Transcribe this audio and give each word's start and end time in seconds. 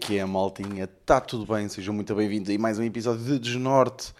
Que 0.00 0.18
é, 0.18 0.24
maltinha? 0.24 0.84
Está 0.84 1.20
tudo 1.20 1.52
bem? 1.52 1.68
Sejam 1.68 1.94
muito 1.94 2.14
bem-vindos 2.14 2.54
a 2.54 2.58
mais 2.58 2.78
um 2.78 2.82
episódio 2.82 3.24
de 3.24 3.38
Desnorte. 3.38 4.12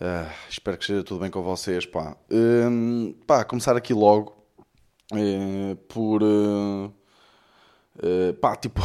Ah, 0.00 0.30
espero 0.48 0.76
que 0.76 0.84
esteja 0.84 1.02
tudo 1.02 1.20
bem 1.20 1.30
com 1.30 1.42
vocês, 1.42 1.84
pá. 1.84 2.16
Hum, 2.30 3.14
pá, 3.26 3.44
começar 3.44 3.76
aqui 3.76 3.92
logo 3.92 4.34
eh, 5.12 5.76
por... 5.88 6.22
eh, 6.22 6.90
eh, 8.02 8.32
pá, 8.34 8.56
tipo... 8.56 8.80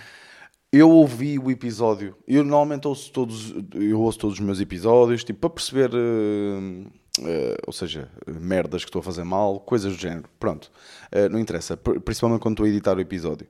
eu 0.72 0.90
ouvi 0.90 1.38
o 1.38 1.50
episódio. 1.50 2.16
Eu 2.26 2.42
normalmente 2.42 2.88
ouço 2.88 3.12
todos, 3.12 3.54
eu 3.74 4.00
ouço 4.00 4.18
todos 4.18 4.38
os 4.38 4.44
meus 4.44 4.60
episódios, 4.60 5.22
tipo, 5.22 5.40
para 5.40 5.50
perceber... 5.50 5.90
eh, 5.94 6.86
eh, 7.22 7.56
ou 7.66 7.72
seja, 7.72 8.10
merdas 8.26 8.84
que 8.84 8.88
estou 8.88 9.00
a 9.00 9.02
fazer 9.02 9.24
mal, 9.24 9.60
coisas 9.60 9.92
do 9.94 9.98
género. 10.00 10.28
Pronto. 10.40 10.70
Eh, 11.12 11.28
não 11.28 11.38
interessa. 11.38 11.76
Pr- 11.76 12.00
Principalmente 12.00 12.40
quando 12.40 12.54
estou 12.54 12.66
a 12.66 12.68
editar 12.68 12.96
o 12.96 13.00
episódio. 13.00 13.46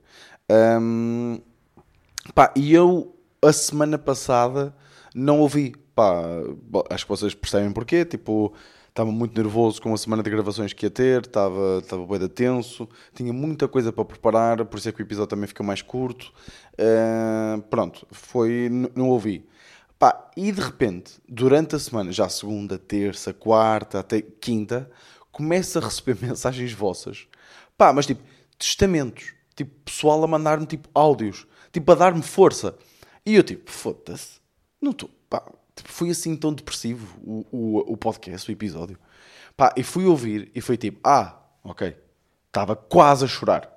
Hum, 0.81 1.39
Pá, 2.33 2.51
e 2.55 2.73
eu, 2.73 3.15
a 3.41 3.53
semana 3.53 3.97
passada, 3.97 4.75
não 5.13 5.39
ouvi. 5.39 5.75
Pá, 5.93 6.23
acho 6.89 7.05
que 7.05 7.09
vocês 7.09 7.33
percebem 7.33 7.71
porquê. 7.71 8.03
Tipo, 8.03 8.53
estava 8.89 9.11
muito 9.11 9.35
nervoso 9.35 9.81
com 9.81 9.93
a 9.93 9.97
semana 9.97 10.23
de 10.23 10.29
gravações 10.29 10.71
que 10.71 10.85
ia 10.85 10.89
ter, 10.89 11.21
estava, 11.21 11.79
estava 11.83 12.05
bem 12.05 12.27
tenso, 12.29 12.87
tinha 13.13 13.33
muita 13.33 13.67
coisa 13.67 13.91
para 13.91 14.05
preparar, 14.05 14.63
por 14.63 14.77
isso 14.77 14.87
é 14.87 14.91
que 14.93 15.01
o 15.01 15.03
episódio 15.03 15.27
também 15.27 15.47
ficou 15.47 15.65
mais 15.65 15.81
curto. 15.81 16.31
Ah, 16.79 17.59
pronto, 17.69 18.07
foi, 18.11 18.69
não 18.95 19.09
ouvi. 19.09 19.45
Pá, 19.99 20.29
e 20.35 20.51
de 20.51 20.61
repente, 20.61 21.13
durante 21.27 21.75
a 21.75 21.79
semana, 21.79 22.11
já 22.11 22.29
segunda, 22.29 22.77
terça, 22.77 23.33
quarta, 23.33 23.99
até 23.99 24.21
quinta, 24.21 24.89
começo 25.31 25.77
a 25.77 25.81
receber 25.81 26.17
mensagens 26.25 26.71
vossas. 26.71 27.27
Pá, 27.77 27.91
mas 27.93 28.05
tipo, 28.05 28.23
testamentos. 28.57 29.33
Tipo, 29.55 29.71
pessoal 29.85 30.23
a 30.23 30.27
mandar-me 30.27 30.65
tipo 30.65 30.89
áudios. 30.93 31.47
Tipo, 31.75 31.91
a 31.91 31.95
dar-me 31.95 32.21
força. 32.21 32.73
E 33.25 33.35
eu 33.35 33.43
tipo, 33.43 33.69
foda-se. 33.69 34.39
Não 34.81 34.91
estou. 34.91 35.09
Pá, 35.29 35.43
tipo, 35.75 35.91
foi 35.91 36.09
assim 36.09 36.33
tão 36.33 36.53
depressivo 36.53 37.19
o, 37.21 37.45
o, 37.51 37.93
o 37.93 37.97
podcast, 37.97 38.49
o 38.49 38.53
episódio. 38.53 38.97
Pá, 39.57 39.73
e 39.75 39.83
fui 39.83 40.05
ouvir 40.05 40.49
e 40.55 40.61
foi 40.61 40.77
tipo, 40.77 41.01
ah, 41.03 41.37
ok. 41.61 41.93
Estava 42.47 42.77
quase 42.77 43.25
a 43.25 43.27
chorar. 43.27 43.75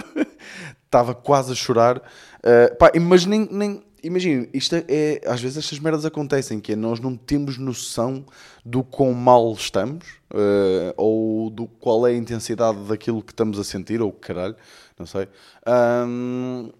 Estava 0.86 1.14
quase 1.14 1.52
a 1.52 1.54
chorar. 1.54 1.98
Uh, 1.98 2.74
pá, 2.78 2.90
mas 2.98 3.26
nem, 3.26 3.46
nem 3.52 3.84
imagina, 4.02 4.48
isto 4.54 4.74
é, 4.74 5.20
às 5.26 5.42
vezes 5.42 5.58
estas 5.58 5.78
merdas 5.78 6.06
acontecem, 6.06 6.58
que 6.58 6.72
é 6.72 6.76
nós 6.76 7.00
não 7.00 7.18
temos 7.18 7.58
noção 7.58 8.24
do 8.64 8.82
quão 8.82 9.12
mal 9.12 9.52
estamos, 9.52 10.06
uh, 10.32 10.94
ou 10.96 11.50
do 11.50 11.66
qual 11.66 12.06
é 12.06 12.12
a 12.12 12.16
intensidade 12.16 12.78
daquilo 12.84 13.22
que 13.22 13.32
estamos 13.32 13.58
a 13.58 13.64
sentir, 13.64 14.00
ou 14.00 14.10
caralho, 14.10 14.56
não 14.98 15.04
sei. 15.04 15.28
Ahm, 15.66 16.70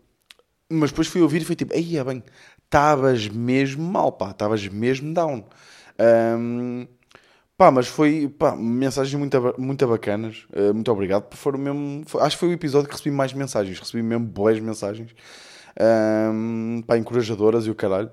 mas 0.70 0.90
depois 0.90 1.08
fui 1.08 1.22
ouvir 1.22 1.42
e 1.42 1.44
foi 1.44 1.56
tipo, 1.56 1.72
aí 1.74 1.96
é 1.96 2.04
bem, 2.04 2.22
estavas 2.64 3.28
mesmo 3.28 3.84
mal, 3.90 4.12
pá, 4.12 4.30
estavas 4.30 4.66
mesmo 4.68 5.12
down. 5.14 5.44
Ahm, 5.98 6.86
pá, 7.56 7.70
mas 7.70 7.86
foi, 7.88 8.28
pá, 8.28 8.54
mensagens 8.56 9.14
muito, 9.14 9.54
muito 9.58 9.86
bacanas, 9.88 10.46
eh, 10.52 10.72
muito 10.72 10.90
obrigado, 10.92 11.24
porque 11.24 11.36
foram 11.36 11.58
mesmo, 11.58 12.02
foi- 12.06 12.22
acho 12.22 12.36
que 12.36 12.40
foi 12.40 12.48
o 12.50 12.52
episódio 12.52 12.88
que 12.88 12.94
recebi 12.96 13.14
mais 13.14 13.32
mensagens, 13.32 13.78
recebi 13.78 14.02
mesmo 14.02 14.26
boas 14.26 14.60
mensagens, 14.60 15.14
Ahm, 15.78 16.82
pá, 16.86 16.96
encorajadoras 16.98 17.66
e 17.66 17.70
o 17.70 17.74
caralho. 17.74 18.10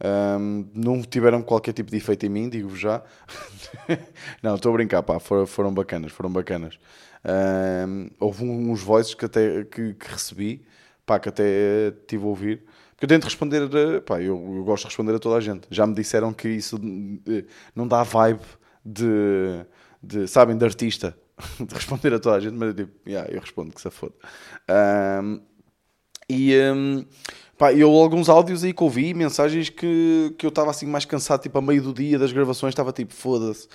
Ahm, 0.00 0.66
não 0.74 1.00
tiveram 1.02 1.42
qualquer 1.42 1.72
tipo 1.72 1.90
de 1.90 1.96
efeito 1.96 2.26
em 2.26 2.28
mim, 2.28 2.48
digo-vos 2.48 2.78
já. 2.78 3.02
não, 4.42 4.56
estou 4.56 4.70
a 4.70 4.74
brincar, 4.74 5.02
pá, 5.02 5.18
foram, 5.18 5.46
foram 5.46 5.72
bacanas, 5.72 6.12
foram 6.12 6.30
bacanas. 6.30 6.78
Ahm, 7.24 8.08
houve 8.20 8.44
um- 8.44 8.70
uns 8.70 8.82
voices 8.82 9.14
que 9.14 9.24
até 9.24 9.64
que, 9.64 9.94
que 9.94 10.08
recebi, 10.12 10.62
pá, 11.06 11.18
que 11.20 11.28
até 11.28 11.92
tive 12.06 12.24
a 12.24 12.26
ouvir. 12.26 12.64
Porque 12.90 13.04
eu 13.04 13.08
tento 13.08 13.24
responder, 13.24 13.68
pá, 14.02 14.20
eu, 14.20 14.54
eu 14.56 14.64
gosto 14.64 14.82
de 14.82 14.88
responder 14.88 15.14
a 15.14 15.18
toda 15.18 15.36
a 15.36 15.40
gente. 15.40 15.66
Já 15.70 15.86
me 15.86 15.94
disseram 15.94 16.32
que 16.32 16.48
isso 16.48 16.80
eh, 17.28 17.44
não 17.74 17.86
dá 17.86 18.02
vibe 18.02 18.40
de, 18.84 19.64
de 20.02 20.26
sabem, 20.26 20.56
de 20.56 20.64
artista, 20.64 21.16
de 21.60 21.74
responder 21.74 22.14
a 22.14 22.18
toda 22.18 22.36
a 22.36 22.40
gente, 22.40 22.54
mas 22.54 22.68
eu 22.68 22.74
digo, 22.74 22.90
yeah, 23.06 23.30
eu 23.30 23.40
respondo 23.40 23.72
que 23.72 23.80
se 23.80 23.90
foda. 23.90 24.14
Ahm, 24.68 25.40
e 26.28 26.56
hum, 26.74 27.04
pá, 27.58 27.72
eu 27.72 27.90
alguns 27.92 28.28
áudios 28.28 28.64
aí 28.64 28.72
que 28.72 28.82
ouvi, 28.82 29.14
mensagens 29.14 29.68
que, 29.68 30.34
que 30.38 30.46
eu 30.46 30.48
estava 30.48 30.70
assim 30.70 30.86
mais 30.86 31.04
cansado, 31.04 31.42
tipo 31.42 31.58
a 31.58 31.62
meio 31.62 31.82
do 31.82 31.92
dia 31.92 32.18
das 32.18 32.32
gravações, 32.32 32.72
estava 32.72 32.92
tipo, 32.92 33.12
foda-se, 33.14 33.68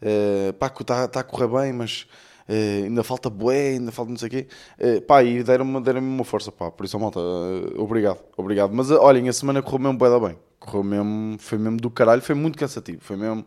eh, 0.00 0.52
pá, 0.58 0.70
que 0.70 0.82
está 0.82 1.06
tá 1.06 1.20
a 1.20 1.24
correr 1.24 1.48
bem, 1.48 1.72
mas 1.72 2.06
eh, 2.48 2.82
ainda 2.84 3.02
falta 3.02 3.30
bué, 3.30 3.70
ainda 3.70 3.92
falta 3.92 4.10
não 4.10 4.18
sei 4.18 4.28
o 4.28 4.30
quê. 4.30 4.48
Eh, 4.78 5.00
pá, 5.00 5.22
e 5.22 5.42
deram-me 5.42 5.80
deram 5.80 6.00
uma 6.00 6.24
força, 6.24 6.50
pá, 6.52 6.70
por 6.70 6.84
isso, 6.84 6.98
malta, 6.98 7.20
eh, 7.20 7.80
obrigado, 7.80 8.20
obrigado. 8.36 8.72
Mas 8.72 8.90
olhem, 8.90 9.28
a 9.28 9.32
semana 9.32 9.62
correu 9.62 9.80
mesmo 9.80 9.98
bué 9.98 10.10
da 10.10 10.20
bem, 10.20 10.38
correu 10.58 10.82
mesmo, 10.82 11.36
foi 11.38 11.58
mesmo 11.58 11.78
do 11.78 11.90
caralho, 11.90 12.22
foi 12.22 12.34
muito 12.34 12.58
cansativo, 12.58 13.00
foi 13.02 13.16
mesmo, 13.16 13.44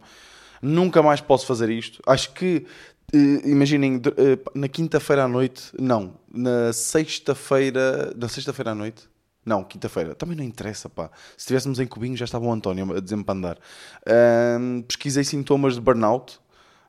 nunca 0.61 1.01
mais 1.03 1.22
posso 1.22 1.45
fazer 1.45 1.69
isto. 1.69 2.01
Acho 2.05 2.34
que 2.34 2.66
imaginem, 3.45 4.01
na 4.53 4.67
quinta-feira 4.67 5.23
à 5.23 5.28
noite, 5.28 5.72
não, 5.79 6.16
na 6.31 6.73
sexta-feira, 6.73 8.13
na 8.17 8.28
sexta-feira 8.28 8.72
à 8.72 8.75
noite, 8.75 9.07
não, 9.45 9.63
quinta-feira, 9.63 10.16
também 10.16 10.35
não 10.35 10.44
interessa, 10.44 10.89
pá. 10.89 11.11
Se 11.38 11.44
estivéssemos 11.44 11.79
em 11.79 11.85
Cubinho 11.85 12.17
já 12.17 12.25
estava 12.25 12.45
o 12.45 12.51
António 12.51 12.97
a 12.97 13.00
dizer-me 13.00 13.23
para 13.23 13.35
andar. 13.35 13.57
Ahm, 14.07 14.81
pesquisei 14.81 15.23
sintomas 15.23 15.75
de 15.75 15.81
burnout, 15.81 16.39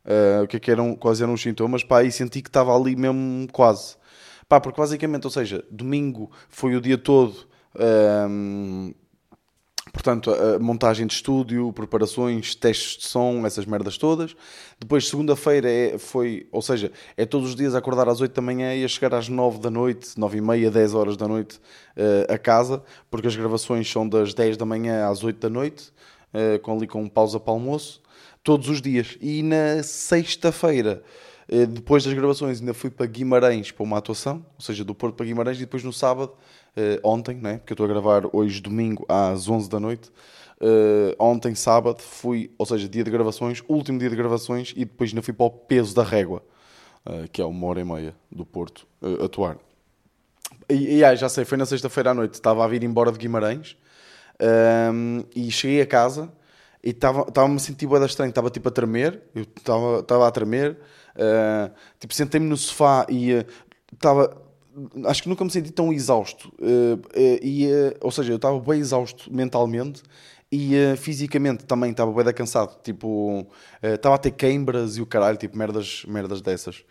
ah, 0.06 0.42
o 0.44 0.46
que 0.46 0.56
é 0.56 0.60
que 0.60 0.70
eram, 0.70 0.94
quais 0.94 1.20
eram 1.20 1.34
os 1.34 1.42
sintomas, 1.42 1.82
pá, 1.84 2.02
e 2.04 2.12
senti 2.12 2.40
que 2.42 2.48
estava 2.48 2.74
ali 2.74 2.96
mesmo 2.96 3.48
quase. 3.52 3.96
Pá, 4.48 4.60
porque 4.60 4.80
basicamente, 4.80 5.24
ou 5.24 5.30
seja, 5.30 5.64
domingo 5.70 6.30
foi 6.48 6.76
o 6.76 6.80
dia 6.80 6.96
todo, 6.96 7.34
ahm, 7.78 8.92
Portanto, 9.92 10.30
a 10.30 10.56
a 10.56 10.58
montagem 10.58 11.06
de 11.06 11.14
estúdio, 11.14 11.72
preparações, 11.72 12.54
testes 12.54 12.98
de 12.98 13.06
som, 13.06 13.46
essas 13.46 13.64
merdas 13.64 13.96
todas. 13.96 14.36
Depois, 14.78 15.08
segunda-feira 15.08 15.70
é, 15.70 15.96
foi, 15.96 16.46
ou 16.52 16.60
seja, 16.60 16.92
é 17.16 17.24
todos 17.24 17.50
os 17.50 17.56
dias 17.56 17.74
acordar 17.74 18.06
às 18.08 18.20
8 18.20 18.34
da 18.34 18.42
manhã 18.42 18.74
e 18.74 18.84
a 18.84 18.88
chegar 18.88 19.14
às 19.14 19.28
9 19.28 19.58
da 19.58 19.70
noite, 19.70 20.18
9 20.18 20.38
e 20.38 20.40
meia, 20.42 20.70
10 20.70 20.94
horas 20.94 21.16
da 21.16 21.26
noite 21.26 21.58
eh, 21.96 22.26
a 22.28 22.36
casa, 22.36 22.82
porque 23.10 23.26
as 23.26 23.34
gravações 23.36 23.90
são 23.90 24.06
das 24.06 24.34
10 24.34 24.58
da 24.58 24.66
manhã 24.66 25.08
às 25.08 25.24
8 25.24 25.38
da 25.40 25.48
noite, 25.48 25.92
eh, 26.34 26.58
com 26.58 26.76
ali 26.76 26.86
com 26.86 27.08
pausa 27.08 27.40
para 27.40 27.52
almoço, 27.52 28.02
todos 28.46 28.68
os 28.68 28.80
dias. 28.80 29.18
E 29.20 29.42
na 29.42 29.82
sexta-feira, 29.82 31.02
eh, 31.48 31.66
depois 31.66 32.04
das 32.04 32.14
gravações, 32.14 32.60
ainda 32.60 32.72
fui 32.72 32.88
para 32.88 33.04
Guimarães 33.04 33.72
para 33.72 33.82
uma 33.82 33.98
atuação, 33.98 34.46
ou 34.54 34.60
seja, 34.60 34.84
do 34.84 34.94
Porto 34.94 35.16
para 35.16 35.26
Guimarães, 35.26 35.56
e 35.56 35.60
depois 35.60 35.82
no 35.82 35.92
sábado, 35.92 36.32
eh, 36.76 37.00
ontem, 37.02 37.34
né, 37.34 37.56
porque 37.58 37.72
eu 37.72 37.74
estou 37.74 37.86
a 37.86 37.88
gravar 37.88 38.22
hoje 38.32 38.60
domingo 38.60 39.04
às 39.08 39.48
11 39.48 39.68
da 39.68 39.80
noite, 39.80 40.12
eh, 40.60 41.16
ontem 41.18 41.56
sábado 41.56 42.00
fui, 42.00 42.52
ou 42.56 42.64
seja, 42.64 42.88
dia 42.88 43.02
de 43.02 43.10
gravações, 43.10 43.64
último 43.68 43.98
dia 43.98 44.08
de 44.08 44.14
gravações, 44.14 44.72
e 44.76 44.84
depois 44.84 45.10
ainda 45.10 45.22
fui 45.22 45.34
para 45.34 45.46
o 45.46 45.50
peso 45.50 45.92
da 45.92 46.04
régua, 46.04 46.40
que 47.32 47.40
é 47.40 47.44
uma 47.44 47.66
hora 47.68 47.80
e 47.80 47.84
meia 47.84 48.14
do 48.30 48.44
Porto, 48.44 48.86
atuar. 49.24 49.58
E, 50.68 50.96
e 50.96 51.04
ah, 51.04 51.14
já 51.14 51.28
sei, 51.28 51.44
foi 51.44 51.58
na 51.58 51.66
sexta-feira 51.66 52.10
à 52.10 52.14
noite, 52.14 52.34
estava 52.34 52.64
a 52.64 52.68
vir 52.68 52.82
embora 52.82 53.12
de 53.12 53.18
Guimarães 53.18 53.76
ahm, 54.40 55.22
e 55.34 55.48
cheguei 55.50 55.80
a 55.80 55.86
casa 55.86 56.32
e 56.86 56.90
estava-me 56.90 57.56
a 57.56 57.58
sentir 57.58 57.84
bué 57.84 58.04
estranho, 58.06 58.28
estava 58.28 58.48
tipo 58.48 58.68
a 58.68 58.70
tremer, 58.70 59.20
eu 59.34 59.42
estava 59.42 60.28
a 60.28 60.30
tremer, 60.30 60.78
ah, 61.16 61.72
tipo 61.98 62.14
sentei-me 62.14 62.46
no 62.46 62.56
sofá 62.56 63.04
e 63.08 63.44
estava, 63.92 64.40
acho 65.06 65.24
que 65.24 65.28
nunca 65.28 65.44
me 65.44 65.50
senti 65.50 65.72
tão 65.72 65.92
exausto, 65.92 66.54
ah, 66.62 66.96
e, 67.42 67.68
ou 68.00 68.12
seja, 68.12 68.32
eu 68.32 68.36
estava 68.36 68.60
bem 68.60 68.78
exausto 68.78 69.34
mentalmente 69.34 70.00
e 70.52 70.76
fisicamente 70.96 71.64
também 71.64 71.90
estava 71.90 72.12
bem 72.12 72.32
cansado, 72.32 72.80
tipo, 72.84 73.48
estava 73.82 74.14
a 74.14 74.18
ter 74.18 74.30
queimbras 74.30 74.96
e 74.96 75.02
o 75.02 75.06
caralho, 75.06 75.36
tipo 75.36 75.58
merdas, 75.58 76.04
merdas 76.06 76.40
dessas. 76.40 76.84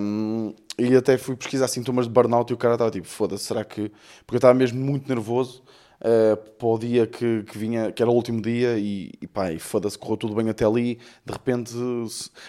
Um, 0.00 0.54
e 0.78 0.94
até 0.94 1.18
fui 1.18 1.34
pesquisar 1.34 1.66
sintomas 1.66 2.06
de 2.06 2.12
burnout 2.12 2.52
e 2.52 2.54
o 2.54 2.56
cara 2.56 2.74
estava 2.74 2.92
tipo, 2.92 3.08
foda-se, 3.08 3.42
será 3.42 3.64
que. 3.64 3.90
Porque 4.24 4.36
eu 4.36 4.38
estava 4.38 4.54
mesmo 4.54 4.80
muito 4.80 5.08
nervoso 5.08 5.64
uh, 6.00 6.36
para 6.36 6.68
o 6.68 6.78
dia 6.78 7.06
que, 7.06 7.42
que 7.44 7.58
vinha, 7.58 7.92
que 7.92 8.02
era 8.02 8.10
o 8.10 8.14
último 8.14 8.40
dia, 8.40 8.78
e, 8.78 9.12
e 9.20 9.26
pá, 9.26 9.52
e 9.52 9.58
foda-se, 9.58 9.98
correu 9.98 10.16
tudo 10.16 10.34
bem 10.34 10.48
até 10.48 10.64
ali. 10.64 10.98
De 11.24 11.32
repente, 11.32 11.72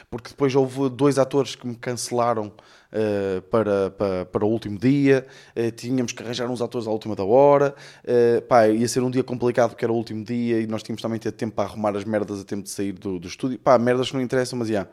porque 0.09 0.29
depois 0.29 0.55
houve 0.55 0.89
dois 0.89 1.17
atores 1.17 1.55
que 1.55 1.67
me 1.67 1.75
cancelaram 1.75 2.47
uh, 2.47 3.41
para, 3.43 3.91
para, 3.91 4.25
para 4.25 4.45
o 4.45 4.49
último 4.49 4.77
dia, 4.77 5.25
uh, 5.55 5.71
tínhamos 5.71 6.11
que 6.11 6.23
arranjar 6.23 6.49
uns 6.49 6.61
atores 6.61 6.87
à 6.87 6.91
última 6.91 7.15
da 7.15 7.23
hora, 7.23 7.75
uh, 8.03 8.41
pá, 8.43 8.67
ia 8.67 8.87
ser 8.87 9.03
um 9.03 9.11
dia 9.11 9.23
complicado 9.23 9.71
porque 9.71 9.85
era 9.85 9.91
o 9.91 9.95
último 9.95 10.23
dia 10.23 10.59
e 10.59 10.67
nós 10.67 10.83
tínhamos 10.83 11.01
também 11.01 11.19
ter 11.19 11.31
tempo 11.31 11.55
para 11.55 11.69
arrumar 11.69 11.95
as 11.95 12.03
merdas 12.03 12.41
a 12.41 12.43
tempo 12.43 12.63
de 12.63 12.69
sair 12.69 12.93
do, 12.93 13.19
do 13.19 13.27
estúdio. 13.27 13.59
Pá, 13.59 13.77
merdas 13.77 14.09
que 14.09 14.15
não 14.15 14.21
interessam, 14.21 14.59
mas 14.59 14.67
já. 14.67 14.87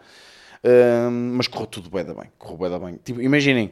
Um, 0.65 1.35
mas 1.37 1.47
correu 1.47 1.67
tudo 1.67 1.91
bem 1.91 2.05
da 2.05 2.15
bem. 2.15 2.31
Correu 2.39 2.59
bem 2.59 2.71
da 2.71 2.79
bem. 2.79 2.99
Tipo, 3.05 3.21
imaginem, 3.21 3.71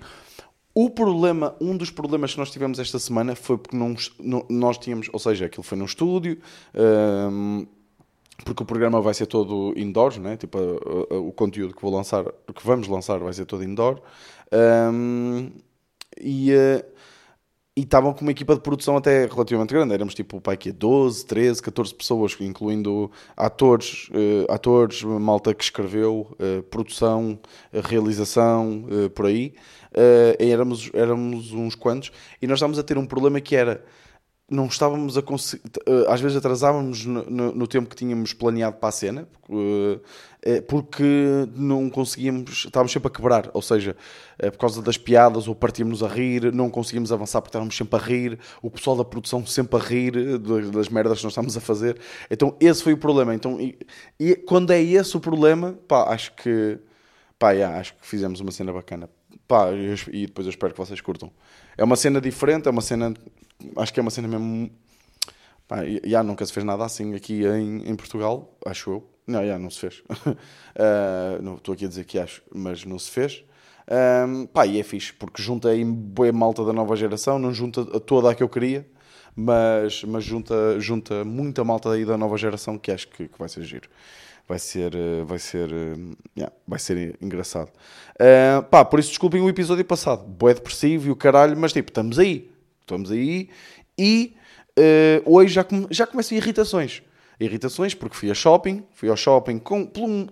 o 0.74 0.90
problema, 0.90 1.54
um 1.60 1.76
dos 1.76 1.90
problemas 1.90 2.32
que 2.32 2.38
nós 2.38 2.50
tivemos 2.50 2.78
esta 2.78 2.98
semana 2.98 3.34
foi 3.36 3.56
porque 3.58 3.76
não, 3.76 3.94
não- 4.18 4.44
nós 4.50 4.76
tínhamos, 4.78 5.08
ou 5.12 5.18
seja, 5.20 5.46
aquilo 5.46 5.62
foi 5.62 5.78
num 5.78 5.84
estúdio, 5.84 6.38
um, 6.74 7.66
porque 8.44 8.62
o 8.62 8.66
programa 8.66 9.00
vai 9.00 9.14
ser 9.14 9.26
todo 9.26 9.72
indoors, 9.76 10.18
né? 10.18 10.36
tipo, 10.36 10.58
a- 10.58 11.14
a- 11.14 11.18
o 11.18 11.32
conteúdo 11.32 11.74
que 11.74 11.80
vou 11.82 11.94
lançar, 11.94 12.24
que 12.24 12.66
vamos 12.66 12.88
lançar 12.88 13.18
vai 13.18 13.32
ser 13.32 13.44
todo 13.46 13.62
indoor. 13.64 14.00
Um, 14.52 15.50
e, 16.20 16.52
eh, 16.52 16.84
e 17.76 17.80
estavam 17.82 18.12
com 18.12 18.20
uma 18.22 18.30
equipa 18.30 18.54
de 18.54 18.60
produção 18.60 18.96
até 18.96 19.26
relativamente 19.26 19.74
grande. 19.74 19.92
Éramos 19.94 20.14
tipo, 20.14 20.40
pai, 20.40 20.56
que 20.56 20.70
12, 20.70 21.26
13, 21.26 21.60
14 21.60 21.92
pessoas, 21.94 22.36
incluindo 22.40 23.10
atores, 23.36 24.08
uh, 24.10 24.52
atores, 24.52 25.02
malta 25.02 25.52
que 25.52 25.64
escreveu, 25.64 26.28
uh, 26.38 26.62
produção, 26.64 27.36
realização, 27.72 28.84
por 29.14 29.26
aí. 29.26 29.54
Éramos, 30.38 30.90
éramos 30.92 31.52
uns 31.52 31.74
quantos. 31.74 32.10
E 32.40 32.46
nós 32.46 32.58
estávamos 32.58 32.78
a 32.78 32.82
ter 32.82 32.98
um 32.98 33.06
problema 33.06 33.40
que 33.40 33.54
era 33.54 33.84
não 34.48 34.66
estávamos 34.66 35.16
a 35.16 35.22
conseguir. 35.22 35.62
Eh, 35.86 36.04
às 36.08 36.20
vezes 36.20 36.36
atrasávamos 36.36 37.04
no, 37.04 37.24
no, 37.30 37.54
no, 37.54 37.66
tempo 37.66 37.88
que 37.88 37.96
tínhamos 37.96 38.32
planeado 38.34 38.76
para 38.76 38.90
a 38.90 38.92
cena, 38.92 39.28
porque, 40.68 41.04
eh, 41.04 41.48
não 41.56 41.88
conseguíamos. 41.88 42.64
Estávamos 42.66 42.92
sempre 42.92 43.08
a 43.08 43.10
quebrar, 43.10 43.50
ou 43.54 43.62
seja, 43.62 43.96
por 44.38 44.58
causa 44.58 44.82
das 44.82 44.98
piadas, 44.98 45.48
ou 45.48 45.54
partíamos 45.54 46.02
a 46.02 46.08
rir, 46.08 46.52
não 46.52 46.68
conseguíamos 46.68 47.10
avançar 47.10 47.40
porque 47.40 47.50
estávamos 47.50 47.76
sempre 47.76 47.98
a 47.98 48.02
rir, 48.02 48.38
o 48.62 48.70
pessoal 48.70 48.96
da 48.96 49.04
produção 49.04 49.44
sempre 49.46 49.76
a 49.76 49.82
rir 49.82 50.38
das 50.38 50.88
merdas 50.88 51.18
que 51.18 51.24
nós 51.24 51.32
estávamos 51.32 51.56
a 51.56 51.60
fazer. 51.60 51.98
Então 52.30 52.56
esse 52.60 52.82
foi 52.82 52.92
o 52.92 52.98
problema. 52.98 53.34
Então, 53.34 53.58
e, 53.60 53.78
e 54.20 54.36
quando 54.36 54.72
é 54.72 54.82
esse 54.82 55.16
o 55.16 55.20
problema, 55.20 55.78
pá, 55.88 56.12
acho 56.12 56.34
que. 56.34 56.78
Pá, 57.38 57.50
yeah, 57.52 57.78
acho 57.78 57.94
que 57.94 58.06
fizemos 58.06 58.40
uma 58.40 58.52
cena 58.52 58.72
bacana. 58.72 59.08
Pá, 59.46 59.68
e 60.12 60.26
depois 60.26 60.46
eu 60.46 60.50
espero 60.50 60.72
que 60.72 60.78
vocês 60.78 61.00
curtam. 61.00 61.30
É 61.76 61.84
uma 61.84 61.96
cena 61.96 62.20
diferente, 62.20 62.68
é 62.68 62.70
uma 62.70 62.82
cena 62.82 63.14
acho 63.76 63.92
que 63.92 64.00
é 64.00 64.02
uma 64.02 64.10
cena 64.10 64.28
mesmo. 64.28 64.70
Pá, 65.66 65.78
já 66.04 66.22
nunca 66.22 66.44
se 66.44 66.52
fez 66.52 66.64
nada 66.64 66.84
assim 66.84 67.14
aqui 67.14 67.44
em, 67.44 67.88
em 67.88 67.96
Portugal, 67.96 68.56
acho 68.66 68.90
eu. 68.90 69.10
Não, 69.26 69.44
já 69.44 69.58
não 69.58 69.70
se 69.70 69.80
fez. 69.80 70.02
uh, 70.26 71.40
não 71.42 71.54
estou 71.54 71.72
aqui 71.72 71.86
a 71.86 71.88
dizer 71.88 72.04
que 72.04 72.18
acho, 72.18 72.42
mas 72.54 72.84
não 72.84 72.98
se 72.98 73.10
fez. 73.10 73.44
Um, 74.28 74.46
pá, 74.46 74.66
e 74.66 74.78
é 74.78 74.82
fixe, 74.82 75.12
porque 75.12 75.42
junta 75.42 75.68
aí 75.68 75.84
boa 75.84 76.32
malta 76.32 76.64
da 76.64 76.72
nova 76.72 76.96
geração, 76.96 77.38
não 77.38 77.52
junta 77.52 77.82
a 77.82 78.00
toda 78.00 78.30
a 78.30 78.34
que 78.34 78.42
eu 78.42 78.48
queria, 78.48 78.86
mas, 79.36 80.02
mas 80.04 80.24
junta, 80.24 80.78
junta 80.80 81.24
muita 81.24 81.64
malta 81.64 81.90
aí 81.92 82.04
da 82.04 82.16
nova 82.16 82.36
geração 82.38 82.78
que 82.78 82.90
acho 82.90 83.08
que, 83.08 83.28
que 83.28 83.38
vai 83.38 83.48
ser 83.48 83.62
giro. 83.62 83.88
Vai 84.46 84.58
ser, 84.58 84.94
eh, 84.94 85.24
vai 85.24 85.38
ser, 85.38 85.72
eh, 85.72 86.16
yeah, 86.36 86.54
vai 86.68 86.78
ser 86.78 87.16
engraçado. 87.20 87.70
Uh, 88.14 88.62
pá, 88.64 88.84
por 88.84 89.00
isso 89.00 89.08
desculpem 89.08 89.40
o 89.40 89.48
episódio 89.48 89.84
passado. 89.86 90.22
Boé 90.22 90.52
depressivo 90.52 91.08
e 91.08 91.10
o 91.10 91.16
caralho, 91.16 91.56
mas 91.56 91.72
tipo, 91.72 91.90
estamos 91.90 92.18
aí. 92.18 92.50
Estamos 92.80 93.10
aí 93.10 93.48
e 93.98 94.36
uh, 94.78 95.34
hoje 95.34 95.54
já, 95.54 95.64
come, 95.64 95.86
já 95.90 96.06
começam 96.06 96.36
irritações. 96.36 97.02
Irritações 97.40 97.94
porque 97.94 98.14
fui 98.14 98.30
a 98.30 98.34
shopping, 98.34 98.84
fui 98.92 99.08
ao 99.08 99.16
shopping 99.16 99.58
com, 99.58 99.86
por, 99.86 100.02
um, 100.02 100.26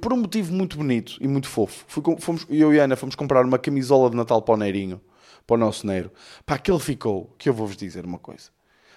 por 0.00 0.12
um 0.12 0.18
motivo 0.18 0.54
muito 0.54 0.76
bonito 0.76 1.16
e 1.20 1.26
muito 1.26 1.48
fofo. 1.48 1.84
Fui 1.88 2.02
fomos, 2.20 2.46
eu 2.48 2.72
e 2.72 2.78
a 2.78 2.84
Ana 2.84 2.94
fomos 2.94 3.16
comprar 3.16 3.44
uma 3.44 3.58
camisola 3.58 4.08
de 4.08 4.16
Natal 4.16 4.40
para 4.42 4.54
o 4.54 4.56
Neirinho, 4.56 5.00
para 5.44 5.54
o 5.54 5.58
nosso 5.58 5.84
Neiro. 5.84 6.12
Pá, 6.46 6.54
aquele 6.54 6.78
ficou, 6.78 7.34
que 7.36 7.48
eu 7.48 7.52
vou-vos 7.52 7.76
dizer 7.76 8.06
uma 8.06 8.18
coisa. 8.18 8.50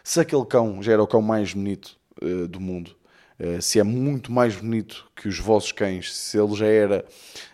Se 0.04 0.20
aquele 0.20 0.46
cão 0.46 0.82
já 0.84 0.94
era 0.94 1.02
o 1.02 1.08
cão 1.08 1.24
mais 1.24 1.54
bonito 1.54 1.98
do 2.50 2.60
mundo, 2.60 2.99
se 3.62 3.80
é 3.80 3.84
muito 3.84 4.32
mais 4.32 4.56
bonito 4.56 5.10
que 5.16 5.28
os 5.28 5.40
vossos 5.40 5.72
cães, 5.72 6.16
se 6.16 6.38
ele 6.38 6.56
já 6.56 6.68
era 6.68 7.06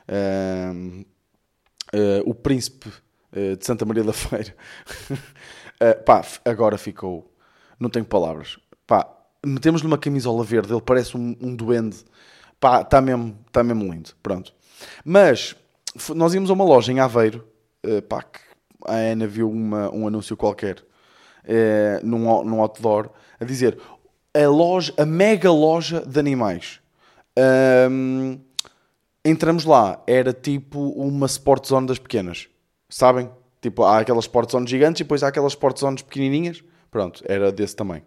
uh, 0.10 1.06
o 2.26 2.34
príncipe 2.34 2.90
eh, 3.36 3.58
de 3.58 3.66
Santa 3.66 3.86
Maria 3.86 4.04
da 4.04 4.14
Feira. 4.14 4.56
pá, 6.06 6.26
agora 6.46 6.78
ficou. 6.78 7.30
Não 7.78 7.90
tenho 7.90 8.06
palavras. 8.06 8.58
Pá, 8.88 9.06
metemos-lhe 9.46 9.88
uma 9.88 9.98
camisola 9.98 10.44
verde, 10.44 10.74
ele 10.74 10.82
parece 10.82 11.18
um, 11.18 11.36
um 11.42 11.54
duende. 11.54 11.98
Pá, 12.60 12.82
está 12.82 13.02
mesmo, 13.02 13.38
tá 13.52 13.62
mesmo 13.62 13.92
lindo. 13.92 14.12
Pronto. 14.24 14.54
Mas 15.04 15.56
nós 16.16 16.34
íamos 16.34 16.50
a 16.50 16.54
uma 16.54 16.64
loja 16.64 16.92
em 16.92 17.00
Aveiro. 17.00 17.46
Uh, 17.86 18.02
pá, 18.02 18.24
que 18.24 18.40
a 18.88 18.96
Ana 18.96 19.28
viu 19.28 19.50
uma, 19.50 19.94
um 19.94 20.08
anúncio 20.08 20.38
qualquer 20.38 20.80
uh, 20.80 22.06
num, 22.06 22.44
num 22.44 22.62
outdoor 22.62 23.10
a 23.40 23.44
dizer 23.44 23.78
a 24.36 24.50
loja, 24.50 24.94
a 24.98 25.06
mega 25.06 25.50
loja 25.52 26.02
de 26.02 26.20
animais. 26.20 26.82
Um, 27.90 28.38
entramos 29.24 29.64
lá, 29.64 30.04
era 30.06 30.34
tipo 30.34 30.90
uma 30.90 31.26
sport 31.26 31.66
zone 31.68 31.88
das 31.88 31.98
pequenas. 31.98 32.50
Sabem? 32.90 33.30
Tipo, 33.62 33.84
há 33.84 34.00
aquelas 34.00 34.26
sport 34.26 34.52
zones 34.52 34.70
gigantes 34.70 35.00
e 35.00 35.04
depois 35.04 35.24
há 35.24 35.30
aquelas 35.30 35.54
sport 35.54 35.80
zones 35.80 36.02
pequenininhas. 36.02 36.64
Pronto, 36.92 37.24
era 37.26 37.52
desse 37.52 37.76
tamanho. 37.76 38.04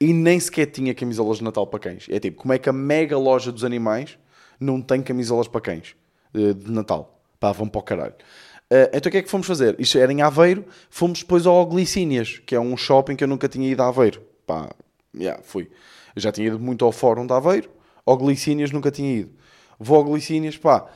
E 0.00 0.12
nem 0.12 0.38
sequer 0.38 0.66
tinha 0.66 0.94
camisolas 0.94 1.38
de 1.38 1.44
Natal 1.44 1.66
para 1.66 1.80
cães. 1.80 2.06
É 2.10 2.20
tipo, 2.20 2.42
como 2.42 2.52
é 2.52 2.58
que 2.58 2.68
a 2.68 2.72
mega 2.72 3.16
loja 3.16 3.50
dos 3.50 3.64
animais 3.64 4.18
não 4.60 4.80
tem 4.80 5.02
camisolas 5.02 5.48
para 5.48 5.60
cães 5.60 5.96
eh, 6.34 6.52
de 6.52 6.70
Natal? 6.70 7.20
Pá, 7.40 7.52
vão 7.52 7.68
para 7.68 7.78
o 7.78 7.82
caralho. 7.82 8.14
Uh, 8.70 8.90
então 8.92 9.08
o 9.08 9.10
que 9.10 9.18
é 9.18 9.22
que 9.22 9.30
fomos 9.30 9.46
fazer? 9.46 9.74
Isto 9.78 9.98
era 9.98 10.12
em 10.12 10.20
Aveiro, 10.20 10.66
fomos 10.90 11.20
depois 11.20 11.46
ao 11.46 11.64
Glicínias, 11.66 12.38
que 12.44 12.54
é 12.54 12.60
um 12.60 12.76
shopping 12.76 13.16
que 13.16 13.24
eu 13.24 13.28
nunca 13.28 13.48
tinha 13.48 13.68
ido 13.68 13.82
a 13.82 13.88
Aveiro. 13.88 14.20
Pá, 14.46 14.70
yeah, 15.16 15.42
fui. 15.42 15.70
Eu 16.14 16.22
já 16.22 16.32
tinha 16.32 16.48
ido 16.48 16.58
muito 16.58 16.84
ao 16.84 16.92
Fórum 16.92 17.26
de 17.26 17.32
Aveiro, 17.32 17.70
ao 18.04 18.16
Glicínias 18.16 18.70
nunca 18.70 18.90
tinha 18.90 19.20
ido. 19.20 19.34
Vou 19.78 19.96
ao 19.96 20.04
Glicínias, 20.04 20.56
pá, 20.56 20.88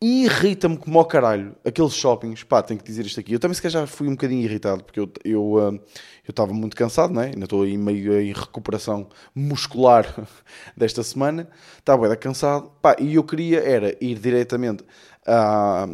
irrita-me 0.00 0.76
como 0.76 0.98
ao 0.98 1.04
caralho 1.06 1.56
aqueles 1.64 1.94
shoppings. 1.94 2.42
Pá, 2.42 2.62
tenho 2.62 2.78
que 2.78 2.86
dizer 2.86 3.06
isto 3.06 3.18
aqui. 3.20 3.32
Eu 3.32 3.38
também 3.38 3.54
se 3.54 3.62
calhar 3.62 3.82
já 3.82 3.86
fui 3.86 4.06
um 4.06 4.12
bocadinho 4.12 4.42
irritado 4.42 4.84
porque 4.84 5.00
eu 5.00 5.10
eu 5.24 5.80
eu 6.26 6.30
estava 6.30 6.52
muito 6.52 6.76
cansado, 6.76 7.14
né? 7.14 7.30
ainda 7.32 7.44
estou 7.44 7.62
aí 7.62 7.76
meio 7.78 8.20
em 8.20 8.32
recuperação 8.32 9.08
muscular 9.34 10.06
desta 10.76 11.02
semana. 11.02 11.48
Estava 11.78 12.08
bem 12.08 12.18
cansado. 12.18 12.70
Pá, 12.82 12.96
e 12.98 13.14
eu 13.14 13.24
queria 13.24 13.60
era 13.60 13.96
ir 14.00 14.18
diretamente 14.18 14.84
à, 15.26 15.86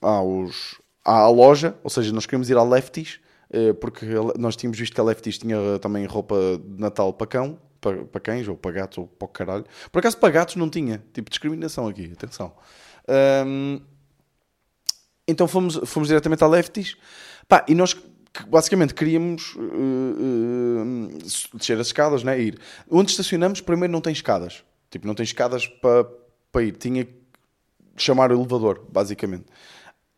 aos, 0.00 0.80
à 1.04 1.28
loja, 1.28 1.76
ou 1.82 1.90
seja, 1.90 2.12
nós 2.12 2.26
queríamos 2.26 2.48
ir 2.50 2.56
à 2.56 2.62
Lefties. 2.62 3.20
Uh, 3.50 3.74
porque 3.74 4.06
nós 4.38 4.56
tínhamos 4.56 4.78
visto 4.78 4.94
que 4.94 5.00
a 5.00 5.04
Lefties 5.04 5.38
tinha 5.38 5.78
também 5.80 6.04
roupa 6.04 6.36
de 6.62 6.80
Natal 6.80 7.12
para 7.12 7.26
cão, 7.26 7.58
para, 7.80 8.04
para 8.04 8.20
cães, 8.20 8.48
ou 8.48 8.56
para 8.56 8.72
gatos, 8.72 8.98
ou 8.98 9.06
para 9.06 9.26
o 9.26 9.28
caralho. 9.28 9.64
Por 9.92 10.00
acaso 10.00 10.18
para 10.18 10.30
gatos 10.30 10.56
não 10.56 10.68
tinha, 10.68 11.02
tipo 11.12 11.30
discriminação 11.30 11.86
aqui, 11.86 12.12
atenção. 12.12 12.52
Um, 13.46 13.80
então 15.28 15.46
fomos, 15.46 15.80
fomos 15.84 16.08
diretamente 16.08 16.42
à 16.42 16.46
Lefties. 16.46 16.96
Pá, 17.48 17.64
e 17.68 17.74
nós 17.74 17.96
basicamente 18.48 18.94
queríamos 18.94 19.54
uh, 19.54 19.60
uh, 19.60 21.18
descer 21.54 21.78
as 21.78 21.88
escadas, 21.88 22.22
né? 22.22 22.38
ir. 22.40 22.58
Onde 22.90 23.10
estacionamos, 23.10 23.60
primeiro 23.60 23.92
não 23.92 24.00
tem 24.00 24.12
escadas. 24.12 24.64
Tipo, 24.90 25.06
não 25.06 25.14
tem 25.14 25.24
escadas 25.24 25.66
para 25.66 26.04
pa 26.52 26.62
ir. 26.62 26.76
Tinha 26.76 27.04
que 27.04 27.14
chamar 27.96 28.30
o 28.30 28.34
elevador, 28.34 28.84
basicamente. 28.90 29.46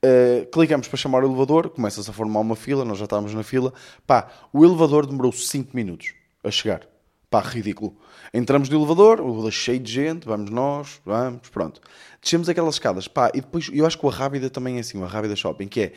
Uh, 0.05 0.47
clicamos 0.52 0.87
para 0.87 0.97
chamar 0.97 1.25
o 1.25 1.26
elevador, 1.26 1.71
começa-se 1.71 2.09
a 2.09 2.12
formar 2.12 2.40
uma 2.40 2.55
fila, 2.55 2.85
nós 2.85 2.99
já 2.99 3.05
estávamos 3.05 3.35
na 3.35 3.43
fila. 3.43 3.73
Pá, 4.07 4.28
o 4.52 4.64
elevador 4.64 5.07
demorou 5.07 5.33
5 5.33 5.75
minutos 5.75 6.14
a 6.45 6.50
chegar. 6.50 6.87
Pá, 7.28 7.40
ridículo. 7.40 7.97
Entramos 8.33 8.69
no 8.69 8.78
elevador, 8.78 9.21
o 9.21 9.26
elevador 9.26 9.52
cheio 9.52 9.81
de 9.81 9.93
gente, 9.93 10.25
vamos 10.25 10.50
nós, 10.50 11.00
vamos, 11.05 11.49
pronto. 11.49 11.81
Descemos 12.23 12.49
aquelas 12.49 12.76
escadas, 12.76 13.09
pá, 13.09 13.31
e 13.35 13.40
depois, 13.40 13.69
eu 13.73 13.85
acho 13.85 13.99
que 13.99 14.07
o 14.07 14.09
Rábida 14.09 14.49
também 14.49 14.76
é 14.76 14.81
assim, 14.81 14.99
o 14.99 15.05
Rábida 15.05 15.35
Shopping, 15.35 15.67
que 15.67 15.81
é, 15.81 15.93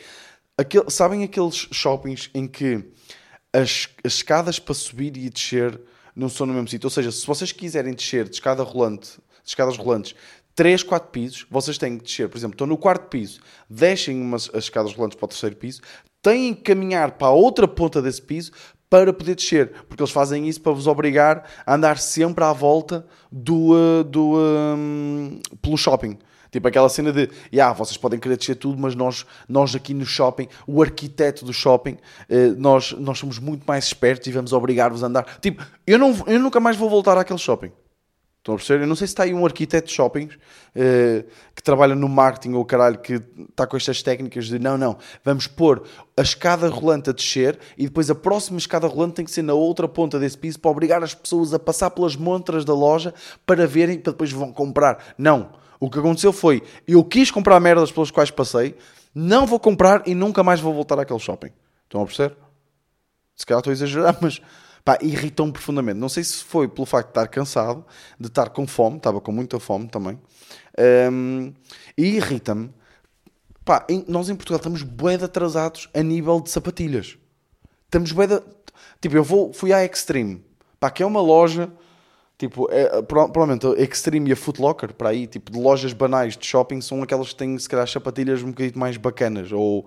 aquele, 0.58 0.90
sabem 0.90 1.22
aqueles 1.22 1.68
shoppings 1.72 2.28
em 2.34 2.46
que 2.46 2.84
as, 3.52 3.88
as 4.04 4.14
escadas 4.14 4.58
para 4.58 4.74
subir 4.74 5.16
e 5.16 5.30
descer 5.30 5.80
não 6.14 6.28
são 6.28 6.46
no 6.46 6.52
mesmo 6.52 6.68
sítio? 6.68 6.86
Ou 6.86 6.90
seja, 6.90 7.12
se 7.12 7.26
vocês 7.26 7.52
quiserem 7.52 7.94
descer 7.94 8.28
de 8.28 8.34
escada 8.34 8.62
rolante, 8.62 9.12
de 9.42 9.48
escadas 9.48 9.76
rolantes, 9.76 10.14
3, 10.54 10.82
4 10.82 11.10
pisos, 11.10 11.46
vocês 11.50 11.78
têm 11.78 11.96
que 11.96 12.04
descer, 12.04 12.28
por 12.28 12.36
exemplo, 12.36 12.54
estão 12.54 12.66
no 12.66 12.76
quarto 12.76 13.08
piso, 13.08 13.40
deixem 13.68 14.20
umas, 14.20 14.50
as 14.52 14.64
escadas 14.64 14.92
rolantes 14.92 15.16
para 15.16 15.24
o 15.24 15.28
terceiro 15.28 15.56
piso, 15.56 15.80
têm 16.20 16.54
que 16.54 16.62
caminhar 16.62 17.12
para 17.12 17.28
a 17.28 17.32
outra 17.32 17.66
ponta 17.66 18.02
desse 18.02 18.22
piso 18.22 18.52
para 18.92 19.10
poder 19.10 19.34
descer, 19.34 19.72
porque 19.88 20.02
eles 20.02 20.12
fazem 20.12 20.46
isso 20.46 20.60
para 20.60 20.72
vos 20.72 20.86
obrigar 20.86 21.48
a 21.64 21.74
andar 21.74 21.96
sempre 21.96 22.44
à 22.44 22.52
volta 22.52 23.06
do, 23.30 23.72
uh, 23.72 24.04
do 24.04 24.34
um, 24.36 25.40
pelo 25.62 25.78
shopping. 25.78 26.18
Tipo 26.50 26.68
aquela 26.68 26.90
cena 26.90 27.10
de, 27.10 27.30
yeah, 27.50 27.72
vocês 27.72 27.96
podem 27.96 28.20
querer 28.20 28.36
descer 28.36 28.56
tudo, 28.56 28.78
mas 28.78 28.94
nós, 28.94 29.24
nós 29.48 29.74
aqui 29.74 29.94
no 29.94 30.04
shopping, 30.04 30.46
o 30.66 30.82
arquiteto 30.82 31.46
do 31.46 31.54
shopping, 31.54 31.92
uh, 32.28 32.54
nós, 32.58 32.92
nós 32.92 33.18
somos 33.18 33.38
muito 33.38 33.64
mais 33.66 33.86
espertos 33.86 34.26
e 34.26 34.30
vamos 34.30 34.52
obrigar-vos 34.52 35.02
a 35.02 35.06
andar. 35.06 35.38
Tipo, 35.40 35.64
eu, 35.86 35.98
não, 35.98 36.14
eu 36.26 36.38
nunca 36.38 36.60
mais 36.60 36.76
vou 36.76 36.90
voltar 36.90 37.16
àquele 37.16 37.38
shopping. 37.38 37.72
Estão 38.42 38.56
a 38.56 38.58
perceber? 38.58 38.82
Eu 38.82 38.88
não 38.88 38.96
sei 38.96 39.06
se 39.06 39.12
está 39.12 39.22
aí 39.22 39.32
um 39.32 39.46
arquiteto 39.46 39.86
de 39.86 39.94
shoppings 39.94 40.34
uh, 40.34 41.24
que 41.54 41.62
trabalha 41.62 41.94
no 41.94 42.08
marketing 42.08 42.54
ou 42.54 42.64
caralho 42.64 42.98
que 42.98 43.22
está 43.48 43.68
com 43.68 43.76
estas 43.76 44.02
técnicas 44.02 44.46
de 44.46 44.58
não, 44.58 44.76
não, 44.76 44.98
vamos 45.24 45.46
pôr 45.46 45.84
a 46.16 46.22
escada 46.22 46.68
rolante 46.68 47.10
a 47.10 47.12
descer 47.12 47.56
e 47.78 47.84
depois 47.84 48.10
a 48.10 48.16
próxima 48.16 48.58
escada 48.58 48.88
rolante 48.88 49.14
tem 49.14 49.24
que 49.24 49.30
ser 49.30 49.42
na 49.42 49.54
outra 49.54 49.86
ponta 49.86 50.18
desse 50.18 50.36
piso 50.36 50.58
para 50.58 50.72
obrigar 50.72 51.04
as 51.04 51.14
pessoas 51.14 51.54
a 51.54 51.58
passar 51.58 51.90
pelas 51.90 52.16
montras 52.16 52.64
da 52.64 52.74
loja 52.74 53.14
para 53.46 53.64
verem 53.64 54.00
para 54.00 54.10
depois 54.10 54.32
vão 54.32 54.52
comprar. 54.52 55.14
Não. 55.16 55.52
O 55.78 55.88
que 55.88 56.00
aconteceu 56.00 56.32
foi 56.32 56.64
eu 56.86 57.04
quis 57.04 57.30
comprar 57.30 57.60
merdas 57.60 57.92
pelas 57.92 58.10
quais 58.10 58.32
passei, 58.32 58.74
não 59.14 59.46
vou 59.46 59.60
comprar 59.60 60.02
e 60.04 60.16
nunca 60.16 60.42
mais 60.42 60.58
vou 60.58 60.74
voltar 60.74 60.98
àquele 60.98 61.20
shopping. 61.20 61.50
Estão 61.84 62.02
a 62.02 62.06
perceber? 62.06 62.36
Se 63.36 63.46
calhar 63.46 63.60
estou 63.60 63.70
a 63.70 63.74
exagerar, 63.74 64.18
mas 64.20 64.42
pá, 64.84 64.98
irritou-me 65.00 65.52
profundamente. 65.52 65.98
Não 65.98 66.08
sei 66.08 66.24
se 66.24 66.42
foi 66.44 66.68
pelo 66.68 66.86
facto 66.86 67.06
de 67.06 67.10
estar 67.12 67.28
cansado, 67.28 67.84
de 68.18 68.28
estar 68.28 68.50
com 68.50 68.66
fome, 68.66 68.96
estava 68.98 69.20
com 69.20 69.32
muita 69.32 69.58
fome 69.60 69.88
também, 69.88 70.18
um, 71.10 71.52
e 71.96 72.16
irrita-me 72.16 72.70
Pá, 73.64 73.86
em- 73.88 74.04
nós 74.08 74.28
em 74.28 74.34
Portugal 74.34 74.56
estamos 74.56 74.82
bué 74.82 75.16
de 75.16 75.24
atrasados 75.24 75.88
a 75.94 76.02
nível 76.02 76.40
de 76.40 76.50
sapatilhas. 76.50 77.16
Estamos 77.84 78.10
bué 78.10 78.26
de... 78.26 78.42
Tipo, 79.00 79.16
eu 79.16 79.22
vou, 79.22 79.52
fui 79.52 79.72
à 79.72 79.84
Extreme. 79.84 80.44
Pá, 80.80 80.90
que 80.90 81.02
é 81.02 81.06
uma 81.06 81.20
loja... 81.20 81.70
Tipo, 82.36 82.68
é, 82.72 83.02
pro- 83.02 83.28
provavelmente 83.28 83.64
a 83.68 83.84
Extreme 83.84 84.30
e 84.30 84.32
a 84.32 84.36
Foot 84.36 84.60
Locker, 84.60 84.92
para 84.94 85.10
aí, 85.10 85.28
tipo, 85.28 85.52
de 85.52 85.60
lojas 85.60 85.92
banais 85.92 86.36
de 86.36 86.44
shopping, 86.44 86.80
são 86.80 87.00
aquelas 87.00 87.28
que 87.28 87.36
têm, 87.36 87.56
se 87.56 87.68
calhar, 87.68 87.86
sapatilhas 87.86 88.42
um 88.42 88.48
bocadinho 88.48 88.80
mais 88.80 88.96
bacanas, 88.96 89.52
ou, 89.52 89.86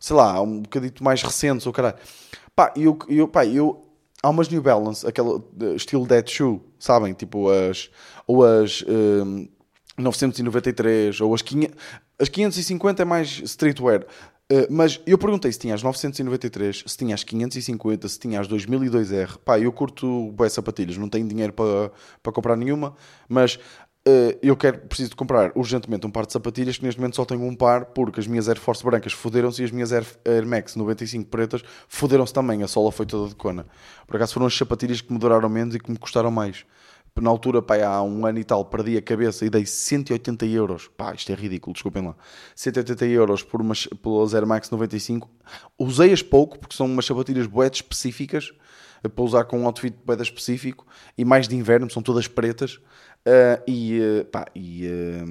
sei 0.00 0.16
lá, 0.16 0.42
um 0.42 0.62
bocadinho 0.62 0.92
mais 1.00 1.22
recentes, 1.22 1.64
ou 1.64 1.72
caralho. 1.72 1.94
Pá, 2.56 2.72
eu, 2.74 2.98
eu, 3.08 3.28
pá, 3.28 3.46
eu, 3.46 3.86
há 4.22 4.30
umas 4.30 4.48
New 4.48 4.62
Balance, 4.62 5.06
aquela, 5.06 5.42
eh, 5.60 5.74
estilo 5.74 6.06
Dead 6.06 6.28
Shoe, 6.28 6.60
sabem? 6.78 7.12
Tipo, 7.12 7.50
as, 7.50 7.90
ou 8.26 8.44
as 8.44 8.84
hum, 8.86 9.48
993, 9.98 11.20
ou 11.20 11.34
as 11.34 11.42
500, 11.42 11.76
as 12.18 12.28
550 12.28 13.02
é 13.02 13.04
mais 13.04 13.40
streetwear. 13.44 14.06
Uh, 14.50 14.66
mas 14.68 15.00
eu 15.06 15.16
perguntei 15.16 15.50
se 15.50 15.58
tinha 15.58 15.74
as 15.74 15.82
993, 15.82 16.84
se 16.86 16.96
tinha 16.96 17.14
as 17.14 17.24
550, 17.24 18.06
se 18.08 18.18
tinha 18.18 18.38
as 18.38 18.46
2002R. 18.48 19.38
Pá, 19.38 19.58
eu 19.58 19.72
curto 19.72 20.30
bué 20.32 20.48
sapatilhas, 20.48 20.98
não 20.98 21.08
tenho 21.08 21.26
dinheiro 21.26 21.52
para 21.52 21.90
para 22.22 22.32
comprar 22.32 22.56
nenhuma, 22.56 22.94
mas 23.28 23.58
eu 24.42 24.56
quero, 24.56 24.78
preciso 24.80 25.10
de 25.10 25.16
comprar 25.16 25.52
urgentemente 25.54 26.06
um 26.06 26.10
par 26.10 26.26
de 26.26 26.32
sapatilhas 26.32 26.76
que 26.76 26.84
neste 26.84 27.00
momento 27.00 27.16
só 27.16 27.24
tenho 27.24 27.44
um 27.44 27.54
par 27.54 27.86
porque 27.86 28.18
as 28.18 28.26
minhas 28.26 28.48
Air 28.48 28.58
Force 28.58 28.84
brancas 28.84 29.12
foderam-se 29.12 29.62
e 29.62 29.64
as 29.64 29.70
minhas 29.70 29.92
Air, 29.92 30.04
Air 30.24 30.46
Max 30.46 30.74
95 30.74 31.30
pretas 31.30 31.62
foderam-se 31.86 32.32
também, 32.32 32.62
a 32.62 32.68
sola 32.68 32.90
foi 32.90 33.06
toda 33.06 33.28
de 33.28 33.36
cona. 33.36 33.66
Por 34.06 34.16
acaso 34.16 34.34
foram 34.34 34.46
as 34.46 34.54
sapatilhas 34.54 35.00
que 35.00 35.12
me 35.12 35.18
duraram 35.18 35.48
menos 35.48 35.74
e 35.74 35.78
que 35.78 35.90
me 35.90 35.98
custaram 35.98 36.30
mais. 36.30 36.64
Na 37.20 37.28
altura, 37.28 37.60
pá, 37.60 37.76
há 37.84 38.02
um 38.02 38.24
ano 38.24 38.38
e 38.38 38.44
tal, 38.44 38.64
perdi 38.64 38.96
a 38.96 39.02
cabeça 39.02 39.44
e 39.44 39.50
dei 39.50 39.66
180 39.66 40.46
euros. 40.46 40.88
Pá, 40.96 41.12
isto 41.12 41.30
é 41.30 41.34
ridículo, 41.34 41.74
desculpem 41.74 42.02
lá. 42.02 42.16
180 42.56 43.04
euros 43.04 43.42
por 43.42 43.60
umas, 43.60 43.86
pelas 43.86 44.34
Air 44.34 44.46
Max 44.46 44.70
95. 44.70 45.30
Usei-as 45.78 46.22
pouco, 46.22 46.58
porque 46.58 46.74
são 46.74 46.86
umas 46.86 47.04
sapatilhas 47.04 47.46
boetes 47.46 47.80
específicas, 47.80 48.50
eh, 49.04 49.08
para 49.08 49.24
usar 49.24 49.44
com 49.44 49.60
um 49.60 49.66
outfit 49.66 49.94
boeda 50.04 50.22
específico, 50.22 50.86
e 51.16 51.24
mais 51.24 51.46
de 51.46 51.54
inverno, 51.54 51.90
são 51.90 52.02
todas 52.02 52.26
pretas. 52.26 52.80
Ah, 53.24 53.62
e, 53.66 54.00
eh, 54.00 54.24
pá, 54.24 54.46
e, 54.54 54.86
eh, 54.86 55.24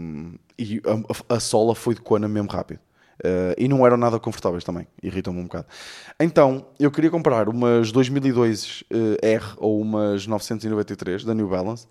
e 0.58 0.82
a, 1.30 1.36
a 1.36 1.40
sola 1.40 1.76
foi 1.76 1.96
de 1.96 2.02
cona 2.02 2.28
mesmo 2.28 2.50
rápido. 2.50 2.80
Uh, 3.24 3.54
e 3.56 3.68
não 3.68 3.86
eram 3.86 3.98
nada 3.98 4.20
confortáveis 4.20 4.64
também, 4.64 4.88
irritam-me 5.04 5.40
um 5.40 5.44
bocado. 5.44 5.68
Então, 6.20 6.66
eu 6.80 6.90
queria 6.90 7.12
comprar 7.12 7.48
umas 7.48 7.92
2002 7.92 8.82
uh, 8.82 8.96
R 9.22 9.46
ou 9.58 9.80
umas 9.80 10.26
993 10.26 11.24
da 11.24 11.32
New 11.36 11.48
Balance. 11.48 11.86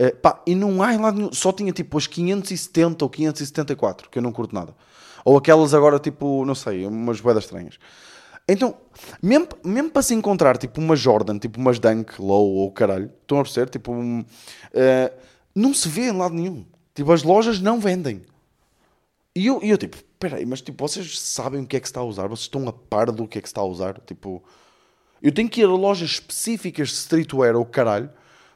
Uh, 0.00 0.16
pá, 0.16 0.42
e 0.46 0.54
não 0.54 0.82
há 0.82 0.94
em 0.94 0.98
lado 0.98 1.18
nenhum, 1.18 1.30
só 1.34 1.52
tinha 1.52 1.70
tipo 1.70 1.98
as 1.98 2.06
570 2.06 3.04
ou 3.04 3.10
574, 3.10 4.08
que 4.08 4.16
eu 4.16 4.22
não 4.22 4.32
curto 4.32 4.54
nada. 4.54 4.74
Ou 5.22 5.36
aquelas 5.36 5.74
agora 5.74 5.98
tipo, 5.98 6.46
não 6.46 6.54
sei, 6.54 6.86
umas 6.86 7.20
boedas 7.20 7.44
estranhas. 7.44 7.78
Então, 8.46 8.76
mesmo, 9.22 9.48
mesmo 9.64 9.90
para 9.90 10.02
se 10.02 10.14
encontrar 10.14 10.58
tipo 10.58 10.80
uma 10.80 10.94
Jordan, 10.94 11.38
tipo 11.38 11.58
umas 11.58 11.78
Dunk 11.78 12.20
Low 12.20 12.54
ou 12.56 12.70
caralho, 12.70 13.10
estão 13.22 13.40
a 13.40 13.42
perceber? 13.42 13.70
Tipo, 13.70 13.92
um, 13.92 14.20
uh, 14.20 15.14
não 15.54 15.72
se 15.72 15.88
vê 15.88 16.08
em 16.08 16.12
lado 16.16 16.34
nenhum. 16.34 16.64
Tipo, 16.94 17.12
as 17.12 17.22
lojas 17.22 17.60
não 17.60 17.80
vendem. 17.80 18.22
E 19.34 19.46
eu, 19.46 19.60
e 19.62 19.70
eu 19.70 19.78
tipo, 19.78 19.96
peraí, 20.18 20.44
mas 20.44 20.60
tipo, 20.60 20.86
vocês 20.86 21.18
sabem 21.18 21.62
o 21.62 21.66
que 21.66 21.76
é 21.76 21.80
que 21.80 21.86
se 21.86 21.90
está 21.90 22.00
a 22.00 22.04
usar? 22.04 22.28
Vocês 22.28 22.44
estão 22.44 22.68
a 22.68 22.72
par 22.72 23.10
do 23.10 23.26
que 23.26 23.38
é 23.38 23.40
que 23.40 23.48
se 23.48 23.52
está 23.52 23.62
a 23.62 23.66
usar? 23.66 24.00
Tipo, 24.06 24.42
eu 25.22 25.32
tenho 25.32 25.48
que 25.48 25.62
ir 25.62 25.64
a 25.64 25.68
lojas 25.68 26.10
específicas 26.10 26.88
de 26.88 26.94
streetwear 26.94 27.56
ou 27.56 27.64
caralho, 27.64 28.10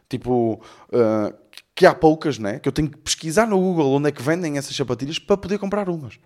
tipo, 0.09 0.61
uh, 0.91 1.35
que 1.75 1.87
há 1.87 1.95
poucas, 1.95 2.39
né? 2.39 2.59
Que 2.59 2.69
eu 2.69 2.73
tenho 2.73 2.91
que 2.91 2.99
pesquisar 2.99 3.47
no 3.47 3.59
Google 3.59 3.93
onde 3.93 4.09
é 4.09 4.13
que 4.13 4.23
vendem 4.23 4.59
essas 4.59 4.77
sapatilhas 4.77 5.19
para 5.19 5.37
poder 5.37 5.59
comprar 5.59 5.89
umas. 5.89 6.19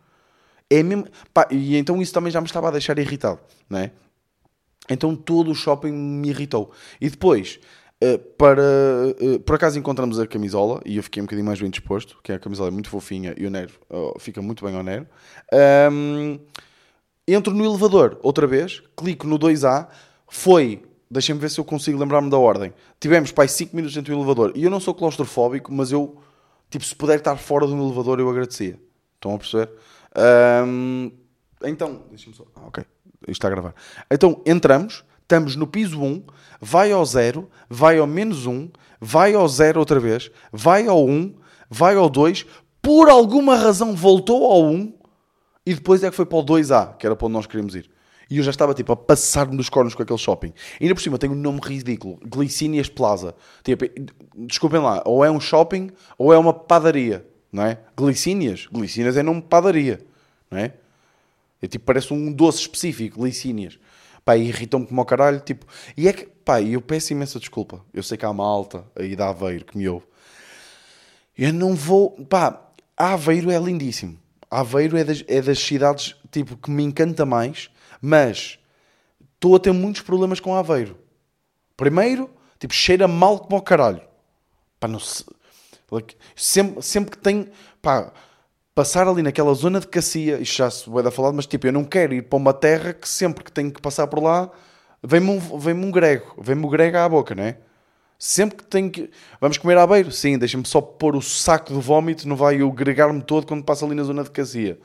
É 0.68 0.82
mesmo, 0.82 1.06
pá, 1.32 1.46
e 1.50 1.76
então 1.76 2.00
isso 2.00 2.12
também 2.12 2.30
já 2.30 2.40
me 2.40 2.46
estava 2.46 2.68
a 2.68 2.70
deixar 2.70 2.98
irritado, 2.98 3.40
né? 3.68 3.90
Então 4.88 5.14
todo 5.14 5.50
o 5.50 5.54
shopping 5.54 5.92
me 5.92 6.30
irritou. 6.30 6.72
E 7.00 7.08
depois, 7.08 7.60
Uh, 8.02 8.18
para 8.36 8.60
uh, 8.60 9.38
por 9.40 9.54
acaso 9.54 9.78
encontramos 9.78 10.18
a 10.18 10.26
camisola 10.26 10.82
e 10.84 10.96
eu 10.96 11.04
fiquei 11.04 11.22
um 11.22 11.24
bocadinho 11.24 11.46
mais 11.46 11.60
bem 11.60 11.70
disposto, 11.70 12.18
que 12.20 12.32
a 12.32 12.38
camisola 12.38 12.68
é 12.68 12.72
muito 12.72 12.88
fofinha 12.88 13.32
e 13.38 13.46
o 13.46 13.50
Nero 13.50 13.70
uh, 13.88 14.18
fica 14.18 14.42
muito 14.42 14.64
bem 14.64 14.74
ao 14.74 14.82
Nero. 14.82 15.06
Um, 15.92 16.40
entro 17.28 17.54
no 17.54 17.64
elevador 17.64 18.18
outra 18.20 18.44
vez, 18.44 18.82
clico 18.96 19.24
no 19.24 19.38
2A, 19.38 19.86
foi, 20.26 20.82
deixem-me 21.08 21.40
ver 21.40 21.48
se 21.48 21.60
eu 21.60 21.64
consigo 21.64 21.96
lembrar-me 21.96 22.28
da 22.28 22.36
ordem. 22.36 22.74
Tivemos 22.98 23.30
pai 23.30 23.46
5 23.46 23.76
minutos 23.76 23.94
dentro 23.94 24.12
do 24.12 24.18
elevador 24.18 24.50
e 24.56 24.64
eu 24.64 24.70
não 24.70 24.80
sou 24.80 24.94
claustrofóbico, 24.94 25.72
mas 25.72 25.92
eu, 25.92 26.16
tipo, 26.70 26.84
se 26.84 26.96
puder 26.96 27.18
estar 27.18 27.36
fora 27.36 27.68
do 27.68 27.76
elevador, 27.76 28.18
eu 28.18 28.28
agradecia. 28.28 28.80
Estão 29.14 29.36
a 29.36 29.38
perceber? 29.38 29.70
Um, 30.16 31.10
então, 31.64 32.02
deixem-me 32.10 32.36
só. 32.36 32.44
Ah, 32.56 32.66
ok, 32.66 32.84
isto 33.22 33.30
está 33.30 33.48
a 33.48 33.50
gravar. 33.50 33.74
Então 34.10 34.42
entramos 34.46 35.04
estamos 35.32 35.56
no 35.56 35.66
piso 35.66 36.02
1, 36.02 36.24
vai 36.60 36.92
ao 36.92 37.04
0, 37.04 37.48
vai 37.68 37.98
ao 37.98 38.06
menos 38.06 38.44
1, 38.44 38.68
vai 39.00 39.32
ao 39.32 39.48
0 39.48 39.80
outra 39.80 39.98
vez, 39.98 40.30
vai 40.52 40.86
ao 40.86 41.06
1, 41.06 41.34
vai 41.70 41.96
ao 41.96 42.10
2, 42.10 42.44
por 42.82 43.08
alguma 43.08 43.56
razão 43.56 43.94
voltou 43.94 44.44
ao 44.44 44.66
1 44.66 44.92
e 45.64 45.74
depois 45.74 46.02
é 46.02 46.10
que 46.10 46.16
foi 46.16 46.26
para 46.26 46.38
o 46.38 46.44
2A, 46.44 46.96
que 46.98 47.06
era 47.06 47.16
para 47.16 47.26
onde 47.26 47.34
nós 47.34 47.46
queríamos 47.46 47.74
ir. 47.74 47.90
E 48.28 48.38
eu 48.38 48.42
já 48.42 48.50
estava 48.50 48.74
tipo 48.74 48.92
a 48.92 48.96
passar-me 48.96 49.56
dos 49.56 49.68
cornos 49.68 49.94
com 49.94 50.02
aquele 50.02 50.18
shopping. 50.18 50.52
E 50.80 50.84
ainda 50.84 50.94
por 50.94 51.02
cima 51.02 51.18
tem 51.18 51.30
um 51.30 51.34
nome 51.34 51.60
ridículo: 51.62 52.18
Glicínias 52.24 52.88
Plaza. 52.88 53.34
Tipo, 53.62 53.84
desculpem 54.34 54.80
lá, 54.80 55.02
ou 55.04 55.24
é 55.24 55.30
um 55.30 55.38
shopping 55.38 55.90
ou 56.16 56.32
é 56.32 56.38
uma 56.38 56.52
padaria, 56.52 57.26
não 57.52 57.64
é? 57.64 57.78
Glicínias? 57.96 58.66
Glicínias 58.72 59.16
é 59.16 59.22
nome 59.22 59.42
de 59.42 59.48
padaria, 59.48 60.04
não 60.50 60.58
é? 60.58 60.72
É 61.60 61.66
tipo, 61.68 61.84
parece 61.84 62.12
um 62.12 62.32
doce 62.32 62.60
específico, 62.60 63.20
Glicínias 63.20 63.78
pá, 64.24 64.36
irritam-me 64.36 64.86
como 64.86 65.00
ao 65.00 65.06
caralho, 65.06 65.40
tipo, 65.40 65.66
e 65.96 66.08
é 66.08 66.12
que, 66.12 66.26
pá, 66.26 66.60
eu 66.60 66.80
peço 66.80 67.12
imensa 67.12 67.38
desculpa, 67.38 67.84
eu 67.92 68.02
sei 68.02 68.16
que 68.16 68.24
há 68.24 68.32
malta 68.32 68.84
aí 68.96 69.16
da 69.16 69.28
Aveiro 69.28 69.64
que 69.64 69.76
me 69.76 69.88
ouve, 69.88 70.06
eu 71.36 71.52
não 71.52 71.74
vou, 71.74 72.10
pá, 72.26 72.70
Aveiro 72.96 73.50
é 73.50 73.58
lindíssimo, 73.58 74.18
Aveiro 74.50 74.96
é 74.96 75.04
das, 75.04 75.24
é 75.26 75.40
das 75.40 75.58
cidades, 75.58 76.14
tipo, 76.30 76.56
que 76.56 76.70
me 76.70 76.82
encanta 76.82 77.24
mais, 77.24 77.70
mas 78.00 78.58
estou 79.34 79.56
a 79.56 79.58
ter 79.58 79.72
muitos 79.72 80.02
problemas 80.02 80.40
com 80.40 80.54
Aveiro. 80.54 80.98
Primeiro, 81.76 82.30
tipo, 82.58 82.74
cheira 82.74 83.08
mal 83.08 83.38
como 83.38 83.56
ao 83.56 83.62
caralho, 83.62 84.02
pá, 84.78 84.86
não 84.86 85.00
sei, 85.00 85.26
sempre, 86.36 86.82
sempre 86.82 87.10
que 87.12 87.18
tem, 87.18 87.48
pá, 87.80 88.12
passar 88.74 89.06
ali 89.06 89.22
naquela 89.22 89.52
zona 89.54 89.80
de 89.80 89.86
Cacia, 89.86 90.38
isto 90.40 90.56
já 90.56 90.70
se 90.70 90.88
vai 90.88 91.02
dar 91.02 91.10
falado, 91.10 91.34
mas 91.34 91.46
tipo, 91.46 91.66
eu 91.66 91.72
não 91.72 91.84
quero 91.84 92.14
ir 92.14 92.22
para 92.22 92.36
uma 92.36 92.54
terra 92.54 92.92
que 92.92 93.08
sempre 93.08 93.44
que 93.44 93.52
tenho 93.52 93.70
que 93.70 93.80
passar 93.80 94.06
por 94.06 94.22
lá, 94.22 94.50
vem-me 95.02 95.30
um, 95.30 95.58
vem 95.58 95.74
um 95.74 95.90
grego, 95.90 96.34
vem-me 96.40 96.64
o 96.64 96.68
grego 96.68 96.96
à 96.96 97.08
boca, 97.08 97.34
não 97.34 97.44
é? 97.44 97.58
Sempre 98.18 98.58
que 98.58 98.64
tenho 98.64 98.88
que. 98.88 99.10
Vamos 99.40 99.58
comer 99.58 99.76
à 99.76 99.86
beira? 99.86 100.10
Sim, 100.12 100.38
deixa-me 100.38 100.64
só 100.64 100.80
pôr 100.80 101.16
o 101.16 101.20
saco 101.20 101.74
de 101.74 101.80
vómito, 101.80 102.28
não 102.28 102.36
vai 102.36 102.62
eu 102.62 102.70
gregar-me 102.70 103.20
todo 103.20 103.46
quando 103.46 103.64
passo 103.64 103.84
ali 103.84 103.96
na 103.96 104.04
zona 104.04 104.22
de 104.22 104.30
Cacia, 104.30 104.78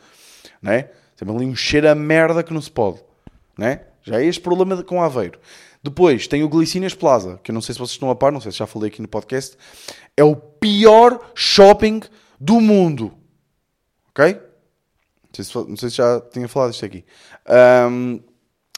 não 0.60 0.72
é? 0.72 0.90
Tem 1.16 1.30
ali 1.30 1.46
um 1.46 1.56
cheiro 1.56 1.88
a 1.88 1.94
merda 1.94 2.42
que 2.42 2.52
não 2.52 2.62
se 2.62 2.72
pode, 2.72 3.00
não 3.58 3.68
é? 3.68 3.86
Já 4.02 4.20
é 4.20 4.26
este 4.26 4.42
problema 4.42 4.82
com 4.84 5.04
Aveiro. 5.04 5.40
Depois 5.88 6.28
tem 6.28 6.44
o 6.44 6.50
Glicínias 6.50 6.94
Plaza, 6.94 7.40
que 7.42 7.50
eu 7.50 7.54
não 7.54 7.62
sei 7.62 7.72
se 7.72 7.80
vocês 7.80 7.92
estão 7.92 8.10
a 8.10 8.16
par, 8.16 8.30
não 8.30 8.42
sei 8.42 8.52
se 8.52 8.58
já 8.58 8.68
falei 8.68 8.90
aqui 8.90 9.02
no 9.02 9.08
podcast, 9.08 9.58
é 10.18 10.24
o 10.24 10.36
pior 10.36 11.32
shopping 11.34 12.02
do 12.38 12.60
mundo. 12.60 13.14
Ok? 14.10 14.34
Não 14.34 15.32
sei 15.32 15.46
se, 15.46 15.56
não 15.56 15.78
sei 15.78 15.90
se 15.90 15.96
já 15.96 16.20
tinha 16.20 16.50
falado 16.50 16.74
isto 16.74 16.84
aqui. 16.84 17.06
Um, 17.90 18.20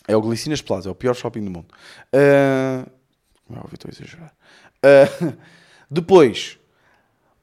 é 0.07 0.15
o 0.15 0.21
Glicinas 0.21 0.61
Plaza, 0.61 0.87
é 0.87 0.91
o 0.91 0.95
pior 0.95 1.15
shopping 1.15 1.43
do 1.43 1.49
mundo. 1.49 1.65
Uh, 2.13 2.87
não, 3.49 3.67
estou 3.73 3.89
a 3.89 3.91
exagerar. 3.91 4.35
Uh, 4.85 5.35
depois, 5.89 6.58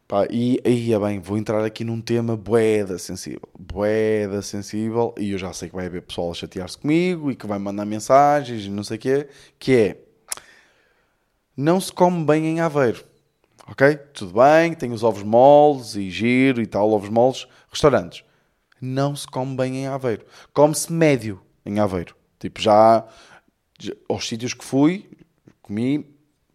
pá, 0.06 0.26
e 0.30 0.60
aí 0.64 0.92
é 0.92 0.98
bem, 0.98 1.20
vou 1.20 1.36
entrar 1.36 1.64
aqui 1.64 1.84
num 1.84 2.00
tema 2.00 2.36
boeda 2.36 2.98
sensível. 2.98 3.48
Boeda 3.58 4.42
sensível, 4.42 5.14
e 5.18 5.32
eu 5.32 5.38
já 5.38 5.52
sei 5.52 5.68
que 5.68 5.76
vai 5.76 5.86
haver 5.86 6.02
pessoal 6.02 6.30
a 6.30 6.34
chatear-se 6.34 6.78
comigo 6.78 7.30
e 7.30 7.36
que 7.36 7.46
vai 7.46 7.58
mandar 7.58 7.84
mensagens 7.84 8.64
e 8.64 8.70
não 8.70 8.84
sei 8.84 8.96
o 8.96 9.00
quê, 9.00 9.28
que 9.58 9.72
é 9.72 10.06
não 11.56 11.80
se 11.80 11.92
come 11.92 12.24
bem 12.24 12.46
em 12.46 12.60
Aveiro. 12.60 13.02
Ok? 13.68 13.96
Tudo 14.12 14.34
bem, 14.34 14.74
tem 14.74 14.92
os 14.92 15.02
ovos 15.02 15.22
moles 15.22 15.96
e 15.96 16.10
giro 16.10 16.60
e 16.62 16.66
tal, 16.66 16.90
ovos 16.90 17.08
moles, 17.08 17.48
restaurantes. 17.70 18.22
Não 18.80 19.16
se 19.16 19.26
come 19.26 19.56
bem 19.56 19.78
em 19.78 19.86
Aveiro. 19.86 20.24
Come-se 20.52 20.92
médio 20.92 21.40
em 21.64 21.80
Aveiro. 21.80 22.14
Tipo, 22.38 22.60
já, 22.60 23.04
já, 23.78 23.92
aos 24.08 24.28
sítios 24.28 24.52
que 24.54 24.64
fui, 24.64 25.08
comi, 25.62 26.06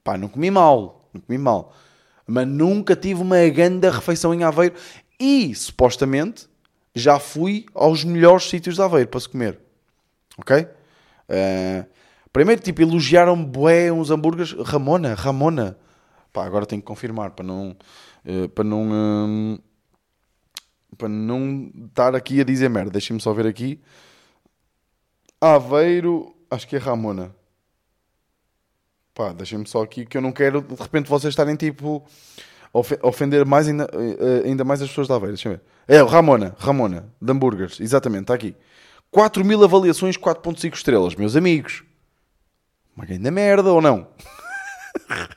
pá, 0.03 0.17
não 0.17 0.29
comi 0.29 0.51
mal, 0.51 1.09
não 1.13 1.19
comi 1.19 1.37
mal. 1.37 1.75
Mas 2.25 2.47
nunca 2.47 2.95
tive 2.95 3.21
uma 3.21 3.47
grande 3.49 3.89
refeição 3.89 4.33
em 4.33 4.43
Aveiro 4.43 4.75
e, 5.19 5.53
supostamente, 5.53 6.47
já 6.95 7.19
fui 7.19 7.65
aos 7.73 8.03
melhores 8.03 8.49
sítios 8.49 8.75
de 8.75 8.81
Aveiro 8.81 9.09
para 9.09 9.19
se 9.19 9.29
comer. 9.29 9.59
Ok? 10.37 10.57
Uh, 10.61 11.85
primeiro, 12.31 12.61
tipo, 12.61 12.81
elogiaram-me 12.81 13.45
bué 13.45 13.91
uns 13.91 14.11
hambúrgueres. 14.11 14.53
Ramona, 14.53 15.13
Ramona. 15.13 15.77
Pá, 16.33 16.45
agora 16.45 16.65
tenho 16.65 16.81
que 16.81 16.87
confirmar 16.87 17.31
para 17.31 17.45
não... 17.45 17.75
Uh, 18.25 18.49
para 18.49 18.63
não... 18.63 18.89
Uh, 18.89 19.59
para 20.97 21.07
não 21.07 21.71
estar 21.87 22.15
aqui 22.15 22.41
a 22.41 22.43
dizer 22.43 22.69
merda. 22.69 22.91
Deixem-me 22.91 23.21
só 23.21 23.33
ver 23.33 23.47
aqui. 23.47 23.81
Aveiro, 25.39 26.35
acho 26.49 26.67
que 26.67 26.75
é 26.75 26.79
Ramona. 26.79 27.33
Pá, 29.21 29.33
deixem-me 29.33 29.67
só 29.67 29.83
aqui 29.83 30.03
que 30.03 30.17
eu 30.17 30.21
não 30.21 30.31
quero 30.31 30.63
de 30.63 30.73
repente 30.73 31.07
vocês 31.07 31.31
estarem 31.31 31.55
tipo 31.55 32.03
ofender 33.03 33.45
mais 33.45 33.67
ainda, 33.67 33.87
eh, 33.93 34.47
ainda 34.47 34.63
mais 34.63 34.81
as 34.81 34.89
pessoas 34.89 35.07
da 35.07 35.13
Aveiro. 35.13 35.35
Deixa-me 35.35 35.57
ver. 35.57 35.61
É, 35.87 36.01
Ramona, 36.01 36.55
Ramona, 36.57 37.13
de 37.21 37.31
hambúrgueres, 37.31 37.79
exatamente, 37.79 38.23
está 38.23 38.33
aqui. 38.33 38.55
4 39.11 39.45
mil 39.45 39.63
avaliações, 39.63 40.17
4.5 40.17 40.73
estrelas, 40.73 41.13
meus 41.13 41.35
amigos. 41.35 41.83
Uma 42.95 43.05
grande 43.05 43.29
merda 43.29 43.71
ou 43.71 43.79
não? 43.79 44.07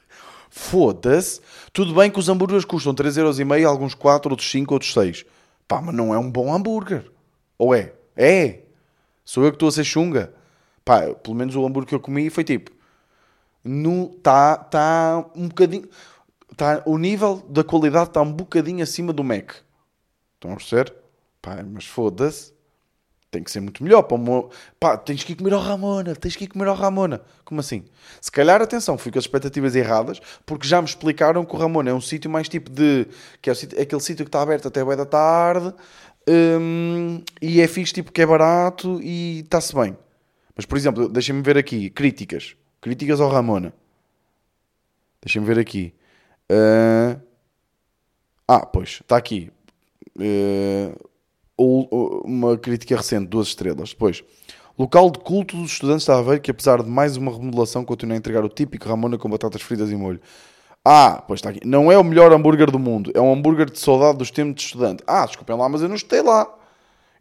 Foda-se. 0.48 1.42
Tudo 1.70 1.94
bem 1.94 2.10
que 2.10 2.18
os 2.18 2.30
hambúrgueres 2.30 2.64
custam 2.64 2.94
3,5€, 2.94 3.68
alguns 3.68 3.92
4, 3.92 4.30
outros 4.30 4.50
5, 4.50 4.72
outros 4.72 4.94
6. 4.94 5.26
Pá, 5.68 5.82
mas 5.82 5.94
não 5.94 6.14
é 6.14 6.18
um 6.18 6.30
bom 6.30 6.54
hambúrguer. 6.54 7.04
Ou 7.58 7.74
é? 7.74 7.92
É. 8.16 8.60
Sou 9.26 9.44
eu 9.44 9.50
que 9.50 9.56
estou 9.56 9.68
a 9.68 9.72
ser 9.72 9.84
chunga. 9.84 10.32
Pá, 10.86 11.02
pelo 11.12 11.36
menos 11.36 11.54
o 11.54 11.66
hambúrguer 11.66 11.90
que 11.90 11.94
eu 11.94 12.00
comi 12.00 12.30
foi 12.30 12.44
tipo... 12.44 12.73
Está 13.64 14.56
tá 14.56 15.24
um 15.34 15.48
bocadinho... 15.48 15.88
Tá, 16.56 16.82
o 16.86 16.98
nível 16.98 17.44
da 17.48 17.64
qualidade 17.64 18.10
está 18.10 18.22
um 18.22 18.32
bocadinho 18.32 18.82
acima 18.82 19.12
do 19.12 19.24
Mac. 19.24 19.52
Estão 20.34 20.52
a 20.52 20.56
perceber? 20.56 20.94
Pá, 21.42 21.64
mas 21.64 21.84
foda-se 21.84 22.54
tem 23.34 23.42
que 23.42 23.50
ser 23.50 23.60
muito 23.60 23.82
melhor. 23.82 24.02
Para 24.02 24.16
uma... 24.16 24.48
Pá, 24.78 24.96
tens 24.96 25.24
que 25.24 25.32
ir 25.32 25.36
comer 25.36 25.52
ao 25.52 25.60
Ramona, 25.60 26.14
tens 26.14 26.36
que 26.36 26.44
ir 26.44 26.46
comer 26.46 26.68
ao 26.68 26.74
Ramona. 26.74 27.20
Como 27.44 27.60
assim? 27.60 27.84
Se 28.20 28.30
calhar, 28.30 28.62
atenção, 28.62 28.96
fui 28.96 29.10
com 29.10 29.18
as 29.18 29.24
expectativas 29.24 29.74
erradas, 29.74 30.20
porque 30.46 30.66
já 30.66 30.80
me 30.80 30.86
explicaram 30.86 31.44
que 31.44 31.54
o 31.54 31.58
Ramona 31.58 31.90
é 31.90 31.94
um 31.94 32.00
sítio 32.00 32.30
mais 32.30 32.48
tipo 32.48 32.70
de. 32.70 33.06
que 33.42 33.50
é, 33.50 33.52
o 33.52 33.56
sítio, 33.56 33.78
é 33.78 33.82
aquele 33.82 34.00
sítio 34.00 34.24
que 34.24 34.28
está 34.28 34.40
aberto 34.40 34.68
até 34.68 34.80
a 34.80 34.94
da 34.94 35.06
tarde 35.06 35.74
hum, 36.28 37.22
e 37.42 37.60
é 37.60 37.66
fixe, 37.66 37.92
tipo, 37.92 38.12
que 38.12 38.22
é 38.22 38.26
barato 38.26 39.00
e 39.02 39.40
está-se 39.40 39.74
bem. 39.74 39.96
Mas, 40.54 40.64
por 40.64 40.78
exemplo, 40.78 41.08
deixem-me 41.08 41.42
ver 41.42 41.58
aqui, 41.58 41.90
críticas. 41.90 42.54
Críticas 42.84 43.18
ao 43.18 43.30
Ramona. 43.30 43.72
Deixem-me 45.22 45.46
ver 45.46 45.58
aqui. 45.58 45.94
Uh... 46.52 47.18
Ah, 48.46 48.66
pois, 48.66 49.00
está 49.00 49.16
aqui. 49.16 49.50
Uh 50.16 51.14
uma 51.56 52.58
crítica 52.58 52.96
recente, 52.96 53.28
duas 53.28 53.48
estrelas. 53.48 53.90
Depois, 53.90 54.24
local 54.78 55.10
de 55.10 55.18
culto 55.20 55.56
dos 55.56 55.72
estudantes 55.72 56.04
de 56.04 56.12
Aveiro, 56.12 56.40
que 56.40 56.50
apesar 56.50 56.82
de 56.82 56.88
mais 56.88 57.16
uma 57.16 57.32
remodelação, 57.32 57.84
continua 57.84 58.16
a 58.16 58.18
entregar 58.18 58.44
o 58.44 58.48
típico 58.48 58.88
Ramona 58.88 59.16
com 59.16 59.30
batatas 59.30 59.62
fritas 59.62 59.90
e 59.90 59.96
molho. 59.96 60.20
Ah, 60.84 61.22
pois 61.26 61.38
está 61.38 61.50
aqui. 61.50 61.60
Não 61.64 61.90
é 61.90 61.96
o 61.96 62.04
melhor 62.04 62.32
hambúrguer 62.32 62.70
do 62.70 62.78
mundo. 62.78 63.10
É 63.14 63.20
um 63.20 63.32
hambúrguer 63.32 63.70
de 63.70 63.78
saudade 63.78 64.18
dos 64.18 64.30
tempos 64.30 64.56
de 64.56 64.62
estudante. 64.62 65.02
Ah, 65.06 65.24
desculpem 65.24 65.56
lá, 65.56 65.68
mas 65.68 65.80
eu 65.80 65.88
não 65.88 65.96
estei 65.96 66.20
lá. 66.20 66.46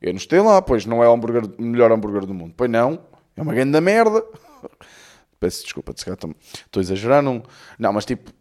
Eu 0.01 0.11
não 0.11 0.17
estei 0.17 0.41
lá, 0.41 0.61
pois 0.61 0.85
não 0.85 1.01
é 1.01 1.07
o 1.07 1.13
hambúrguer, 1.13 1.43
melhor 1.57 1.91
hambúrguer 1.91 2.25
do 2.25 2.33
mundo. 2.33 2.53
Pois 2.57 2.69
não. 2.69 2.99
É 3.37 3.41
uma 3.41 3.53
grande 3.53 3.79
merda. 3.79 4.21
Peço 5.43 5.63
desculpa, 5.63 5.93
estou 5.93 6.29
a 6.77 6.79
exagerar. 6.79 7.21
Não, 7.21 7.43
não 7.77 7.91
mas 7.91 8.05
tipo, 8.05 8.31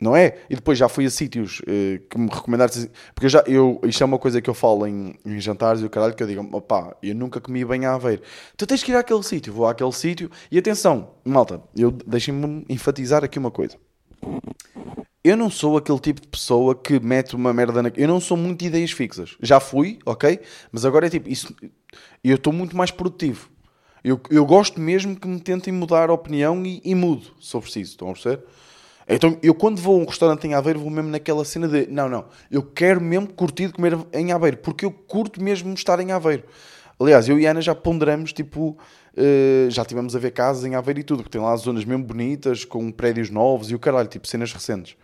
não 0.00 0.14
é? 0.14 0.38
E 0.48 0.54
depois 0.54 0.78
já 0.78 0.88
fui 0.88 1.04
a 1.04 1.10
sítios 1.10 1.58
uh, 1.60 1.98
que 2.08 2.16
me 2.16 2.28
recomendaram. 2.28 2.72
Porque 3.12 3.26
eu 3.26 3.30
já, 3.30 3.42
eu, 3.48 3.80
isto 3.82 4.00
é 4.00 4.06
uma 4.06 4.18
coisa 4.18 4.40
que 4.40 4.48
eu 4.48 4.54
falo 4.54 4.86
em, 4.86 5.18
em 5.24 5.40
jantares 5.40 5.82
e 5.82 5.84
o 5.84 5.90
caralho, 5.90 6.14
que 6.14 6.22
eu 6.22 6.26
digo, 6.28 6.56
opá, 6.56 6.96
eu 7.02 7.16
nunca 7.16 7.40
comi 7.40 7.64
bem 7.64 7.84
a 7.84 7.94
Aveiro. 7.94 8.22
Tu 8.56 8.64
tens 8.64 8.84
que 8.84 8.92
ir 8.92 8.94
àquele 8.94 9.24
sítio, 9.24 9.52
vou 9.52 9.66
àquele 9.66 9.90
sítio. 9.90 10.30
E 10.52 10.56
atenção, 10.56 11.14
malta, 11.24 11.60
eu 11.74 11.90
deixem-me 11.90 12.64
enfatizar 12.68 13.24
aqui 13.24 13.40
uma 13.40 13.50
coisa. 13.50 13.76
Eu 15.24 15.36
não 15.36 15.50
sou 15.50 15.76
aquele 15.76 15.98
tipo 15.98 16.20
de 16.20 16.28
pessoa 16.28 16.76
que 16.76 17.00
mete 17.00 17.34
uma 17.34 17.52
merda 17.52 17.82
na. 17.82 17.90
Eu 17.96 18.06
não 18.06 18.20
sou 18.20 18.36
muito 18.36 18.60
de 18.60 18.66
ideias 18.66 18.92
fixas. 18.92 19.36
Já 19.42 19.58
fui, 19.58 19.98
ok? 20.06 20.38
Mas 20.70 20.84
agora 20.84 21.08
é 21.08 21.10
tipo, 21.10 21.28
isso. 21.28 21.52
Eu 22.22 22.36
estou 22.36 22.52
muito 22.52 22.76
mais 22.76 22.92
produtivo. 22.92 23.50
Eu, 24.06 24.20
eu 24.30 24.46
gosto 24.46 24.80
mesmo 24.80 25.16
que 25.16 25.26
me 25.26 25.40
tentem 25.40 25.72
mudar 25.72 26.10
a 26.10 26.12
opinião 26.12 26.64
e, 26.64 26.80
e 26.84 26.94
mudo, 26.94 27.26
se 27.40 27.50
for 27.50 27.60
preciso. 27.60 27.90
Estão 27.90 28.08
a 28.08 28.12
perceber? 28.12 28.44
Então, 29.08 29.36
eu 29.42 29.52
quando 29.52 29.80
vou 29.80 29.98
a 29.98 30.02
um 30.04 30.06
restaurante 30.06 30.46
em 30.46 30.54
Aveiro, 30.54 30.78
vou 30.78 30.90
mesmo 30.90 31.10
naquela 31.10 31.44
cena 31.44 31.66
de 31.66 31.88
não, 31.88 32.08
não, 32.08 32.26
eu 32.48 32.62
quero 32.62 33.00
mesmo 33.00 33.26
curtir 33.26 33.66
de 33.66 33.72
comer 33.72 33.98
em 34.12 34.30
Aveiro, 34.30 34.58
porque 34.58 34.84
eu 34.84 34.92
curto 34.92 35.42
mesmo 35.42 35.74
estar 35.74 35.98
em 35.98 36.12
Aveiro. 36.12 36.44
Aliás, 37.00 37.28
eu 37.28 37.36
e 37.36 37.48
a 37.48 37.50
Ana 37.50 37.60
já 37.60 37.74
ponderamos, 37.74 38.32
tipo, 38.32 38.78
uh, 39.16 39.70
já 39.70 39.84
tivemos 39.84 40.14
a 40.14 40.20
ver 40.20 40.30
casas 40.30 40.64
em 40.64 40.76
Aveiro 40.76 41.00
e 41.00 41.02
tudo, 41.02 41.24
porque 41.24 41.36
tem 41.36 41.44
lá 41.44 41.56
zonas 41.56 41.84
mesmo 41.84 42.04
bonitas, 42.04 42.64
com 42.64 42.92
prédios 42.92 43.28
novos 43.28 43.72
e 43.72 43.74
o 43.74 43.78
caralho, 43.78 44.08
tipo, 44.08 44.28
cenas 44.28 44.52
recentes. 44.52 44.96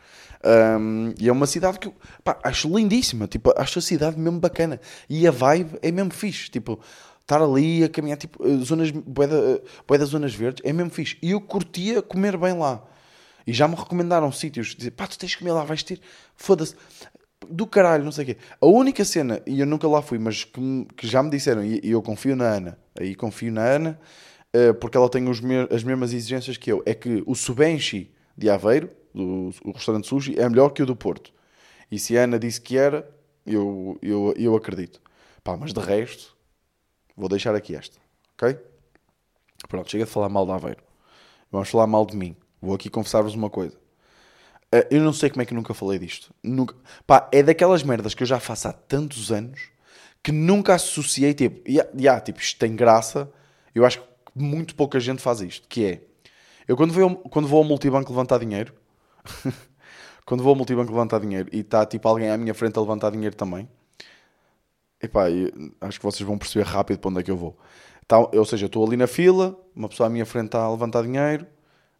Um, 0.44 1.12
e 1.20 1.28
é 1.28 1.32
uma 1.32 1.46
cidade 1.46 1.78
que 1.78 1.88
eu 1.88 1.94
pá, 2.22 2.38
acho 2.42 2.68
lindíssima, 2.68 3.26
tipo, 3.26 3.52
acho 3.56 3.78
a 3.78 3.82
cidade 3.82 4.18
mesmo 4.18 4.38
bacana. 4.38 4.80
E 5.08 5.26
a 5.26 5.30
vibe 5.32 5.78
é 5.82 5.90
mesmo 5.90 6.12
fixe, 6.12 6.48
tipo, 6.50 6.80
estar 7.22 7.40
ali 7.40 7.82
a 7.84 7.88
caminhar, 7.88 8.18
tipo, 8.18 8.44
eh, 8.46 8.56
zonas, 8.64 8.90
bué, 8.90 9.26
bué 9.86 9.98
das 9.98 10.10
zonas 10.10 10.34
verdes, 10.34 10.62
é 10.64 10.72
mesmo 10.72 10.90
fixe. 10.90 11.16
E 11.22 11.30
eu 11.30 11.40
curtia 11.40 12.02
comer 12.02 12.36
bem 12.36 12.56
lá. 12.56 12.84
E 13.46 13.52
já 13.52 13.66
me 13.66 13.74
recomendaram 13.74 14.30
sítios, 14.30 14.74
dizer, 14.76 14.92
pá, 14.92 15.06
tu 15.06 15.18
tens 15.18 15.34
que 15.34 15.40
comer 15.40 15.52
lá, 15.52 15.64
vais 15.64 15.82
ter, 15.82 16.00
foda-se, 16.36 16.76
do 17.48 17.66
caralho, 17.66 18.04
não 18.04 18.12
sei 18.12 18.24
o 18.24 18.26
quê. 18.28 18.36
A 18.60 18.66
única 18.66 19.04
cena, 19.04 19.42
e 19.46 19.60
eu 19.60 19.66
nunca 19.66 19.88
lá 19.88 20.00
fui, 20.00 20.18
mas 20.18 20.44
que, 20.44 20.86
que 20.96 21.06
já 21.06 21.22
me 21.22 21.30
disseram, 21.30 21.64
e, 21.64 21.80
e, 21.82 21.90
eu 21.90 22.02
confio 22.02 22.36
na 22.36 22.44
Ana, 22.44 22.78
aí 22.98 23.14
confio 23.14 23.52
na 23.52 23.62
Ana, 23.62 24.00
uh, 24.54 24.74
porque 24.74 24.96
ela 24.96 25.08
tem 25.08 25.22
me 25.22 25.30
as 25.70 25.82
mesmas 25.82 26.12
exigências 26.12 26.56
que 26.56 26.70
eu, 26.70 26.82
é 26.86 26.94
que 26.94 27.22
o 27.26 27.34
Subenchi 27.34 28.12
de 28.36 28.48
Aveiro, 28.48 28.90
do, 29.14 29.50
o 29.64 29.72
restaurante 29.72 30.06
sushi, 30.06 30.38
é 30.38 30.48
melhor 30.48 30.70
que 30.70 30.82
o 30.82 30.86
do 30.86 30.96
Porto. 30.96 31.32
E 31.90 31.98
se 31.98 32.16
a 32.16 32.24
Ana 32.24 32.38
disse 32.38 32.60
que 32.60 32.76
era, 32.78 33.08
eu, 33.44 33.98
eu, 34.00 34.32
eu 34.36 34.56
acredito. 34.56 35.00
Pá, 35.44 35.56
mas 35.56 35.72
de 35.72 35.80
resto, 35.80 36.31
vou 37.22 37.28
deixar 37.28 37.54
aqui 37.54 37.76
esta, 37.76 37.96
ok? 38.34 38.58
Pronto, 39.68 39.88
chega 39.88 40.04
de 40.04 40.10
falar 40.10 40.28
mal 40.28 40.44
de 40.44 40.50
Aveiro. 40.50 40.82
Vamos 41.52 41.68
falar 41.68 41.86
mal 41.86 42.04
de 42.04 42.16
mim. 42.16 42.34
Vou 42.60 42.74
aqui 42.74 42.90
confessar-vos 42.90 43.34
uma 43.36 43.48
coisa. 43.48 43.76
Uh, 44.74 44.82
eu 44.90 45.00
não 45.00 45.12
sei 45.12 45.30
como 45.30 45.40
é 45.40 45.46
que 45.46 45.54
nunca 45.54 45.72
falei 45.72 46.00
disto. 46.00 46.34
Nunca... 46.42 46.74
Pá, 47.06 47.28
é 47.30 47.40
daquelas 47.40 47.84
merdas 47.84 48.12
que 48.12 48.24
eu 48.24 48.26
já 48.26 48.40
faço 48.40 48.66
há 48.66 48.72
tantos 48.72 49.30
anos 49.30 49.70
que 50.20 50.32
nunca 50.32 50.74
associei, 50.74 51.32
tipo, 51.32 51.68
yeah, 51.68 51.88
yeah, 51.96 52.20
tipo, 52.20 52.40
isto 52.40 52.58
tem 52.58 52.74
graça. 52.74 53.30
Eu 53.72 53.86
acho 53.86 54.00
que 54.00 54.06
muito 54.34 54.74
pouca 54.74 54.98
gente 54.98 55.22
faz 55.22 55.40
isto, 55.40 55.68
que 55.68 55.84
é, 55.84 56.00
eu 56.66 56.76
quando 56.76 56.92
vou, 56.92 57.16
quando 57.16 57.46
vou 57.46 57.58
ao 57.58 57.64
multibanco 57.64 58.10
levantar 58.10 58.38
dinheiro, 58.38 58.74
quando 60.26 60.42
vou 60.42 60.50
ao 60.50 60.56
multibanco 60.56 60.90
levantar 60.90 61.20
dinheiro 61.20 61.48
e 61.52 61.60
está, 61.60 61.86
tipo, 61.86 62.08
alguém 62.08 62.30
à 62.30 62.36
minha 62.36 62.52
frente 62.52 62.76
a 62.76 62.80
levantar 62.80 63.10
dinheiro 63.10 63.36
também, 63.36 63.68
epá, 65.02 65.24
acho 65.80 65.98
que 65.98 66.04
vocês 66.04 66.26
vão 66.26 66.38
perceber 66.38 66.64
rápido 66.64 66.98
para 66.98 67.10
onde 67.10 67.20
é 67.20 67.22
que 67.22 67.30
eu 67.30 67.36
vou. 67.36 67.56
Tá, 68.06 68.18
ou 68.18 68.44
seja, 68.44 68.66
estou 68.66 68.86
ali 68.86 68.96
na 68.96 69.06
fila, 69.06 69.58
uma 69.74 69.88
pessoa 69.88 70.06
à 70.06 70.10
minha 70.10 70.26
frente 70.26 70.46
está 70.46 70.62
a 70.62 70.70
levantar 70.70 71.02
dinheiro, 71.02 71.46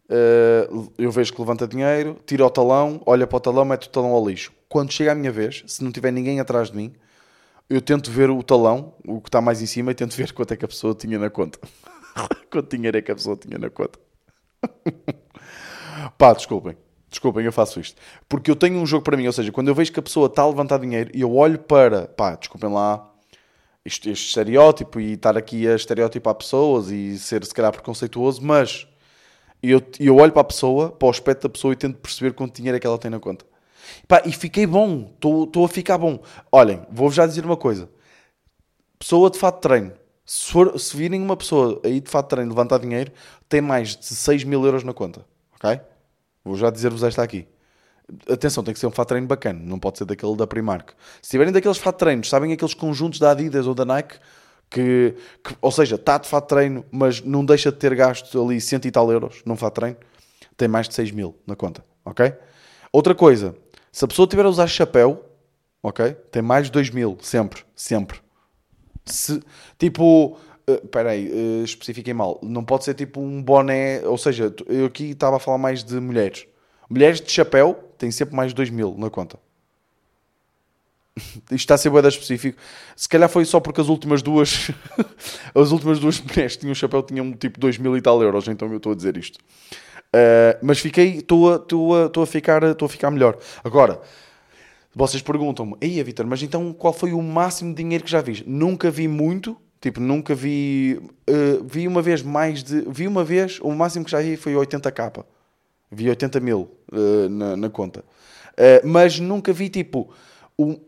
Uh, 0.09 0.91
eu 0.97 1.09
vejo 1.11 1.33
que 1.33 1.39
levanta 1.39 1.67
dinheiro, 1.67 2.19
tira 2.25 2.45
o 2.45 2.49
talão, 2.49 3.01
olha 3.05 3.25
para 3.25 3.37
o 3.37 3.39
talão, 3.39 3.63
mete 3.63 3.87
o 3.87 3.89
talão 3.89 4.11
ao 4.11 4.27
lixo. 4.27 4.51
Quando 4.67 4.91
chega 4.91 5.11
a 5.11 5.15
minha 5.15 5.31
vez, 5.31 5.63
se 5.65 5.83
não 5.83 5.91
tiver 5.91 6.11
ninguém 6.11 6.39
atrás 6.39 6.69
de 6.69 6.77
mim, 6.77 6.93
eu 7.69 7.81
tento 7.81 8.11
ver 8.11 8.29
o 8.29 8.43
talão, 8.43 8.93
o 9.07 9.21
que 9.21 9.29
está 9.29 9.41
mais 9.41 9.61
em 9.61 9.65
cima, 9.65 9.91
e 9.91 9.95
tento 9.95 10.15
ver 10.15 10.31
quanto 10.33 10.53
é 10.53 10.57
que 10.57 10.65
a 10.65 10.67
pessoa 10.67 10.93
tinha 10.93 11.17
na 11.17 11.29
conta. 11.29 11.59
quanto 12.51 12.75
dinheiro 12.75 12.97
é 12.97 13.01
que 13.01 13.11
a 13.11 13.15
pessoa 13.15 13.37
tinha 13.37 13.57
na 13.57 13.69
conta. 13.69 13.97
Pá, 16.17 16.33
desculpem. 16.33 16.77
Desculpem, 17.13 17.45
eu 17.45 17.51
faço 17.53 17.79
isto. 17.79 18.01
Porque 18.27 18.49
eu 18.49 18.55
tenho 18.55 18.79
um 18.79 18.87
jogo 18.87 19.03
para 19.03 19.15
mim, 19.15 19.27
ou 19.27 19.31
seja, 19.31 19.51
quando 19.51 19.67
eu 19.67 19.75
vejo 19.75 19.93
que 19.93 19.99
a 19.99 20.03
pessoa 20.03 20.25
está 20.25 20.41
a 20.41 20.47
levantar 20.47 20.79
dinheiro 20.79 21.11
e 21.13 21.21
eu 21.21 21.31
olho 21.35 21.59
para, 21.59 22.07
pá, 22.07 22.35
desculpem 22.35 22.71
lá, 22.71 23.07
este, 23.85 24.09
este 24.09 24.29
estereótipo 24.29 24.99
e 24.99 25.13
estar 25.13 25.37
aqui 25.37 25.67
a 25.67 25.75
estereotipar 25.75 26.33
pessoas 26.33 26.89
e 26.89 27.19
ser 27.19 27.45
se 27.45 27.53
calhar 27.53 27.71
preconceituoso, 27.71 28.43
mas 28.43 28.87
eu, 29.61 29.79
eu 29.99 30.15
olho 30.15 30.31
para 30.31 30.41
a 30.41 30.45
pessoa, 30.45 30.91
para 30.91 31.05
o 31.05 31.11
aspecto 31.11 31.43
da 31.43 31.49
pessoa 31.49 31.73
e 31.73 31.75
tento 31.75 31.99
perceber 31.99 32.33
quanto 32.33 32.55
dinheiro 32.55 32.77
é 32.77 32.79
que 32.79 32.87
ela 32.87 32.97
tem 32.97 33.11
na 33.11 33.19
conta. 33.19 33.45
Pá, 34.07 34.23
e 34.25 34.31
fiquei 34.31 34.65
bom, 34.65 35.11
estou 35.13 35.65
a 35.65 35.69
ficar 35.69 35.99
bom. 35.99 36.19
Olhem, 36.51 36.81
vou-vos 36.89 37.13
já 37.13 37.27
dizer 37.27 37.45
uma 37.45 37.57
coisa. 37.57 37.87
Pessoa 38.97 39.29
de 39.29 39.37
fato 39.37 39.57
de 39.57 39.61
treino. 39.61 39.93
Se, 40.25 40.51
for, 40.51 40.79
se 40.79 40.97
virem 40.97 41.21
uma 41.21 41.37
pessoa 41.37 41.79
aí 41.83 42.01
de 42.01 42.09
fato 42.09 42.25
de 42.25 42.29
treino 42.29 42.49
levantar 42.49 42.79
dinheiro, 42.79 43.11
tem 43.47 43.61
mais 43.61 43.95
de 43.95 44.07
6 44.07 44.45
mil 44.45 44.65
euros 44.65 44.83
na 44.83 44.93
conta. 44.93 45.23
Ok? 45.55 45.79
Vou 46.43 46.55
já 46.55 46.69
dizer-vos 46.69 47.03
esta 47.03 47.23
aqui. 47.23 47.47
Atenção, 48.29 48.63
tem 48.63 48.73
que 48.73 48.79
ser 48.79 48.87
um 48.87 48.91
fato 48.91 49.09
treino 49.09 49.27
bacana, 49.27 49.59
não 49.63 49.79
pode 49.79 49.97
ser 49.97 50.05
daquele 50.05 50.35
da 50.35 50.45
Primark. 50.45 50.91
Se 51.21 51.31
tiverem 51.31 51.53
daqueles 51.53 51.77
fato 51.77 51.97
treinos, 51.97 52.29
sabem 52.29 52.51
aqueles 52.51 52.73
conjuntos 52.73 53.17
da 53.17 53.31
Adidas 53.31 53.65
ou 53.65 53.73
da 53.73 53.85
Nike, 53.85 54.15
que, 54.69 55.15
que, 55.43 55.55
ou 55.61 55.71
seja, 55.71 55.95
está 55.95 56.17
de 56.17 56.27
fato 56.27 56.47
treino, 56.47 56.83
mas 56.91 57.21
não 57.21 57.45
deixa 57.45 57.71
de 57.71 57.77
ter 57.77 57.95
gasto 57.95 58.43
ali 58.43 58.59
cento 58.59 58.87
e 58.87 58.91
tal 58.91 59.09
euros 59.11 59.41
num 59.45 59.55
fato 59.55 59.75
treino, 59.75 59.97
tem 60.57 60.67
mais 60.67 60.87
de 60.87 60.95
6 60.95 61.11
mil 61.11 61.35
na 61.47 61.55
conta, 61.55 61.83
ok? 62.03 62.33
Outra 62.91 63.15
coisa, 63.15 63.55
se 63.91 64.03
a 64.03 64.07
pessoa 64.07 64.27
tiver 64.27 64.45
a 64.45 64.49
usar 64.49 64.67
chapéu, 64.67 65.23
ok? 65.81 66.13
Tem 66.31 66.41
mais 66.41 66.65
de 66.65 66.71
2 66.71 66.89
mil, 66.89 67.17
sempre, 67.21 67.63
sempre. 67.75 68.19
Se, 69.05 69.41
tipo, 69.77 70.37
uh, 70.69 70.73
espera 70.83 71.11
aí, 71.11 71.29
uh, 71.29 71.63
especifiquem 71.63 72.13
mal, 72.13 72.39
não 72.43 72.63
pode 72.63 72.83
ser 72.83 72.93
tipo 72.93 73.19
um 73.21 73.41
boné, 73.41 74.01
ou 74.05 74.17
seja, 74.17 74.53
eu 74.67 74.85
aqui 74.85 75.11
estava 75.11 75.37
a 75.37 75.39
falar 75.39 75.57
mais 75.57 75.83
de 75.83 75.99
mulheres. 75.99 76.45
Mulheres 76.89 77.21
de 77.21 77.31
chapéu 77.31 77.91
têm 77.97 78.11
sempre 78.11 78.35
mais 78.35 78.49
de 78.49 78.55
2 78.55 78.69
mil 78.69 78.95
na 78.97 79.09
conta. 79.09 79.39
Isto 81.15 81.53
está 81.53 81.75
a 81.75 81.77
ser 81.77 81.89
boeda 81.89 82.07
específico. 82.07 82.59
Se 82.95 83.07
calhar 83.07 83.29
foi 83.29 83.45
só 83.45 83.59
porque 83.59 83.81
as 83.81 83.87
últimas 83.87 84.21
duas 84.21 84.71
as 85.53 85.71
últimas 85.71 85.99
duas 85.99 86.19
mulheres 86.19 86.55
que 86.55 86.61
tinham 86.61 86.75
chapéu 86.75 87.03
tinham 87.03 87.31
tipo 87.33 87.59
2 87.59 87.77
mil 87.77 87.95
e 87.95 88.01
tal 88.01 88.21
euros, 88.21 88.47
então 88.47 88.69
eu 88.69 88.77
estou 88.77 88.91
a 88.91 88.95
dizer 88.95 89.17
isto. 89.17 89.37
Uh, 90.13 90.57
mas 90.61 90.79
fiquei, 90.79 91.17
estou 91.17 91.51
a, 91.51 91.55
estou 91.55 91.95
a, 91.95 92.05
estou 92.05 92.23
a, 92.23 92.27
ficar, 92.27 92.63
estou 92.63 92.85
a 92.85 92.89
ficar 92.89 93.09
melhor. 93.09 93.37
Agora, 93.63 93.99
vocês 94.95 95.23
perguntam-me, 95.23 95.75
ei, 95.81 96.03
Vitor, 96.03 96.27
mas 96.27 96.43
então 96.43 96.71
qual 96.71 96.93
foi 96.93 97.13
o 97.13 97.21
máximo 97.21 97.71
de 97.71 97.81
dinheiro 97.81 98.03
que 98.03 98.11
já 98.11 98.21
viste? 98.21 98.47
Nunca 98.47 98.91
vi 98.91 99.07
muito, 99.07 99.57
tipo, 99.83 99.99
nunca 99.99 100.33
vi. 100.33 100.97
Uh, 101.29 101.63
vi 101.65 101.87
uma 101.87 102.01
vez 102.01 102.21
mais 102.21 102.63
de. 102.63 102.85
Vi 102.87 103.05
uma 103.05 103.23
vez, 103.23 103.59
o 103.61 103.69
máximo 103.71 104.05
que 104.05 104.11
já 104.11 104.21
vi 104.21 104.37
foi 104.37 104.53
80k. 104.53 105.25
Vi 105.91 106.09
80 106.09 106.39
mil 106.39 106.71
uh, 106.91 107.29
na, 107.29 107.57
na, 107.57 107.69
conta. 107.69 107.99
Uh, 107.99 108.87
mas 108.87 109.19
nunca 109.19 109.51
vi 109.51 109.67
tipo. 109.67 110.09
O, 110.57 110.79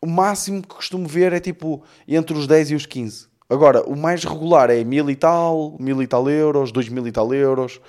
o 0.00 0.06
máximo 0.06 0.62
que 0.62 0.68
costumo 0.68 1.06
ver 1.06 1.32
é 1.32 1.40
tipo 1.40 1.82
entre 2.06 2.36
os 2.36 2.46
10 2.46 2.70
e 2.70 2.74
os 2.74 2.86
15. 2.86 3.26
Agora, 3.50 3.82
o 3.82 3.96
mais 3.96 4.24
regular 4.24 4.70
é 4.70 4.82
mil 4.82 5.10
e 5.10 5.16
tal, 5.16 5.76
mil 5.78 6.00
e 6.02 6.06
tal 6.06 6.28
euros, 6.30 6.72
dois 6.72 6.88
mil 6.88 7.06
e 7.06 7.12
tal 7.12 7.32
euros. 7.34 7.80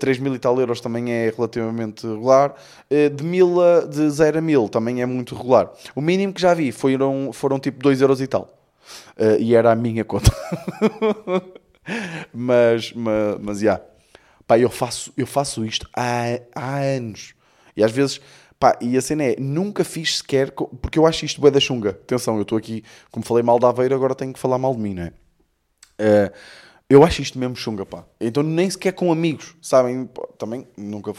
3 0.00 0.18
eh, 0.18 0.20
mil 0.20 0.34
e 0.34 0.38
tal 0.38 0.58
euros 0.58 0.80
também 0.80 1.12
é 1.12 1.32
relativamente 1.34 2.04
regular. 2.06 2.54
De, 2.90 3.22
mil 3.22 3.60
a, 3.60 3.82
de 3.82 4.10
0 4.10 4.38
a 4.38 4.40
1000 4.40 4.68
também 4.68 5.00
é 5.00 5.06
muito 5.06 5.36
regular. 5.36 5.70
O 5.94 6.00
mínimo 6.00 6.32
que 6.32 6.40
já 6.40 6.52
vi 6.54 6.72
foram, 6.72 7.30
foram 7.32 7.60
tipo 7.60 7.80
2 7.80 8.00
euros 8.00 8.20
e 8.20 8.26
tal. 8.26 8.63
Uh, 9.16 9.40
e 9.40 9.54
era 9.54 9.72
a 9.72 9.74
minha 9.74 10.04
conta. 10.04 10.30
mas, 12.32 12.92
mas, 12.92 13.38
mas. 13.40 13.62
Yeah. 13.62 13.82
Pá, 14.46 14.58
eu 14.58 14.70
faço, 14.70 15.12
eu 15.16 15.26
faço 15.26 15.64
isto 15.64 15.88
há, 15.96 16.38
há 16.54 16.78
anos. 16.78 17.34
E 17.76 17.82
às 17.82 17.90
vezes... 17.90 18.20
Pá, 18.58 18.78
e 18.80 18.96
a 18.96 19.02
cena 19.02 19.24
é, 19.24 19.36
nunca 19.38 19.84
fiz 19.84 20.18
sequer, 20.18 20.52
porque 20.52 20.98
eu 20.98 21.06
acho 21.06 21.24
isto 21.24 21.40
bué 21.40 21.50
da 21.50 21.60
chunga. 21.60 21.90
Atenção, 21.90 22.36
eu 22.36 22.42
estou 22.42 22.56
aqui, 22.56 22.84
como 23.10 23.24
falei 23.24 23.42
mal 23.42 23.58
da 23.58 23.68
Aveira, 23.68 23.94
agora 23.94 24.14
tenho 24.14 24.32
que 24.32 24.38
falar 24.38 24.58
mal 24.58 24.74
de 24.74 24.80
mim, 24.80 24.94
não 24.94 25.02
é? 25.02 25.12
Uh, 26.00 26.32
eu 26.88 27.02
acho 27.02 27.22
isto 27.22 27.38
mesmo 27.38 27.56
chunga, 27.56 27.84
pá. 27.84 28.04
Então 28.20 28.42
nem 28.42 28.68
sequer 28.68 28.92
com 28.92 29.10
amigos, 29.10 29.56
sabem? 29.60 30.06
Pá, 30.06 30.26
também 30.38 30.66
nunca 30.76 31.12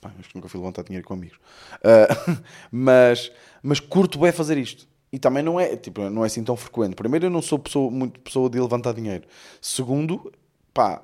pá, 0.00 0.12
acho 0.18 0.28
que 0.28 0.34
nunca 0.36 0.48
fui 0.48 0.60
levantar 0.60 0.82
dinheiro 0.82 1.06
com 1.06 1.14
amigos. 1.14 1.38
Uh, 1.76 2.42
mas, 2.70 3.32
mas 3.62 3.80
curto 3.80 4.18
bem 4.18 4.32
fazer 4.32 4.58
isto. 4.58 4.86
E 5.16 5.18
também 5.18 5.42
não 5.42 5.58
é, 5.58 5.74
tipo, 5.76 6.10
não 6.10 6.24
é 6.24 6.26
assim 6.26 6.44
tão 6.44 6.54
frequente. 6.58 6.94
Primeiro, 6.94 7.24
eu 7.24 7.30
não 7.30 7.40
sou 7.40 7.58
pessoa, 7.58 7.90
muito 7.90 8.20
pessoa 8.20 8.50
de 8.50 8.60
levantar 8.60 8.92
dinheiro. 8.92 9.24
Segundo, 9.62 10.30
pá, 10.74 11.02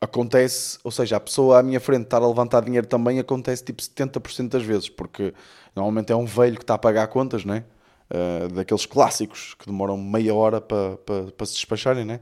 acontece, 0.00 0.76
ou 0.82 0.90
seja, 0.90 1.18
a 1.18 1.20
pessoa 1.20 1.60
à 1.60 1.62
minha 1.62 1.78
frente 1.78 2.02
estar 2.02 2.20
a 2.20 2.26
levantar 2.26 2.64
dinheiro 2.64 2.84
também 2.84 3.20
acontece 3.20 3.64
tipo 3.64 3.80
70% 3.80 4.48
das 4.48 4.64
vezes, 4.64 4.88
porque 4.88 5.32
normalmente 5.72 6.10
é 6.10 6.16
um 6.16 6.24
velho 6.24 6.56
que 6.56 6.64
está 6.64 6.74
a 6.74 6.78
pagar 6.78 7.06
contas, 7.06 7.44
né? 7.44 7.62
Uh, 8.10 8.52
daqueles 8.52 8.86
clássicos 8.86 9.54
que 9.54 9.66
demoram 9.66 9.96
meia 9.96 10.34
hora 10.34 10.60
para, 10.60 10.96
para, 10.96 11.30
para 11.30 11.46
se 11.46 11.54
despacharem, 11.54 12.04
né? 12.04 12.18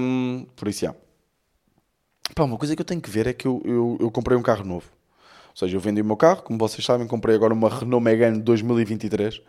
Um, 0.00 0.46
por 0.56 0.66
isso, 0.66 0.80
já. 0.80 0.96
Pá, 2.34 2.42
uma 2.42 2.58
coisa 2.58 2.74
que 2.74 2.82
eu 2.82 2.86
tenho 2.86 3.00
que 3.00 3.08
ver 3.08 3.28
é 3.28 3.32
que 3.32 3.46
eu, 3.46 3.62
eu, 3.64 3.98
eu, 4.00 4.10
comprei 4.10 4.36
um 4.36 4.42
carro 4.42 4.64
novo. 4.64 4.90
Ou 5.50 5.56
seja, 5.56 5.76
eu 5.76 5.80
vendi 5.80 6.00
o 6.00 6.04
meu 6.04 6.16
carro, 6.16 6.42
como 6.42 6.58
vocês 6.58 6.84
sabem, 6.84 7.06
comprei 7.06 7.36
agora 7.36 7.54
uma 7.54 7.68
Renault 7.68 8.02
Megane 8.02 8.40
2023, 8.42 9.40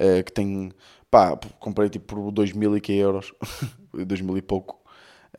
uh, 0.00 0.24
que 0.24 0.32
tem, 0.32 0.70
pá, 1.10 1.38
comprei 1.58 1.88
tipo 1.88 2.14
por 2.14 2.30
2 2.30 2.52
mil 2.52 2.76
e 2.76 2.80
que 2.80 2.92
euros, 2.92 3.32
2 3.92 4.20
mil 4.20 4.36
e 4.36 4.42
pouco, 4.42 4.80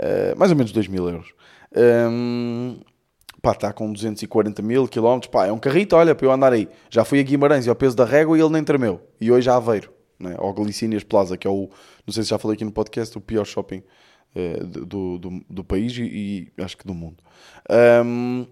uh, 0.02 0.38
mais 0.38 0.52
ou 0.52 0.58
menos 0.58 0.72
2 0.72 0.88
mil 0.88 1.10
euros. 1.10 1.34
Um, 2.12 2.80
pá, 3.42 3.52
está 3.52 3.72
com 3.74 3.92
240 3.92 4.62
mil 4.62 4.88
quilómetros, 4.88 5.32
pá, 5.32 5.48
é 5.48 5.52
um 5.52 5.60
carrito, 5.60 5.96
olha, 5.96 6.16
para 6.16 6.26
eu 6.26 6.32
andar 6.32 6.54
aí. 6.54 6.68
Já 6.90 7.06
fui 7.06 7.20
a 7.20 7.24
Guimarães 7.24 7.66
e 7.66 7.70
ao 7.70 7.76
peso 7.76 7.96
da 7.96 8.06
régua 8.06 8.38
e 8.38 8.42
ele 8.42 8.52
nem 8.52 8.64
tremeu. 8.64 9.02
E 9.20 9.32
hoje 9.32 9.50
a 9.50 9.56
Aveiro 9.56 10.00
né? 10.20 10.36
ao 10.38 10.54
Glicínias 10.54 11.04
Plaza, 11.04 11.38
que 11.38 11.48
é 11.48 11.50
o, 11.50 11.70
não 12.06 12.14
sei 12.14 12.24
se 12.24 12.30
já 12.30 12.38
falei 12.38 12.56
aqui 12.56 12.66
no 12.66 12.72
podcast, 12.72 13.18
o 13.18 13.22
pior 13.22 13.46
shopping 13.46 13.82
uh, 14.36 14.66
do, 14.66 15.18
do, 15.18 15.46
do, 15.50 15.64
país 15.64 15.98
e, 15.98 16.52
e, 16.58 16.62
acho 16.62 16.78
que 16.78 16.86
do 16.86 16.94
mundo. 16.94 17.24
Um, 18.06 18.46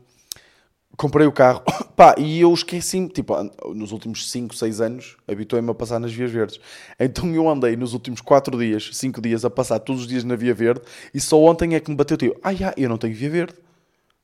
comprei 0.98 1.28
o 1.28 1.32
carro, 1.32 1.62
pá, 1.96 2.16
e 2.18 2.42
eu 2.42 2.52
esqueci-me, 2.54 3.08
tipo, 3.08 3.34
nos 3.74 3.92
últimos 3.92 4.30
5, 4.30 4.56
6 4.56 4.82
anos, 4.82 5.18
habituei-me 5.28 5.70
a 5.70 5.74
passar 5.74 6.00
nas 6.00 6.12
vias 6.12 6.32
verdes. 6.32 6.60
Então 7.00 7.34
eu 7.34 7.48
andei 7.48 7.78
nos 7.78 7.94
últimos 7.94 8.20
4 8.20 8.58
dias, 8.58 8.90
5 8.94 9.22
dias, 9.22 9.46
a 9.46 9.50
passar 9.50 9.80
todos 9.80 10.02
os 10.02 10.08
dias 10.08 10.24
na 10.24 10.36
via 10.36 10.54
verde, 10.54 10.82
e 11.14 11.22
só 11.22 11.40
ontem 11.40 11.76
é 11.76 11.80
que 11.80 11.90
me 11.90 11.96
bateu, 11.96 12.18
tipo, 12.18 12.38
ah, 12.44 12.54
já, 12.54 12.74
eu 12.76 12.90
não 12.90 12.98
tenho 12.98 13.16
via 13.16 13.30
verde. 13.30 13.54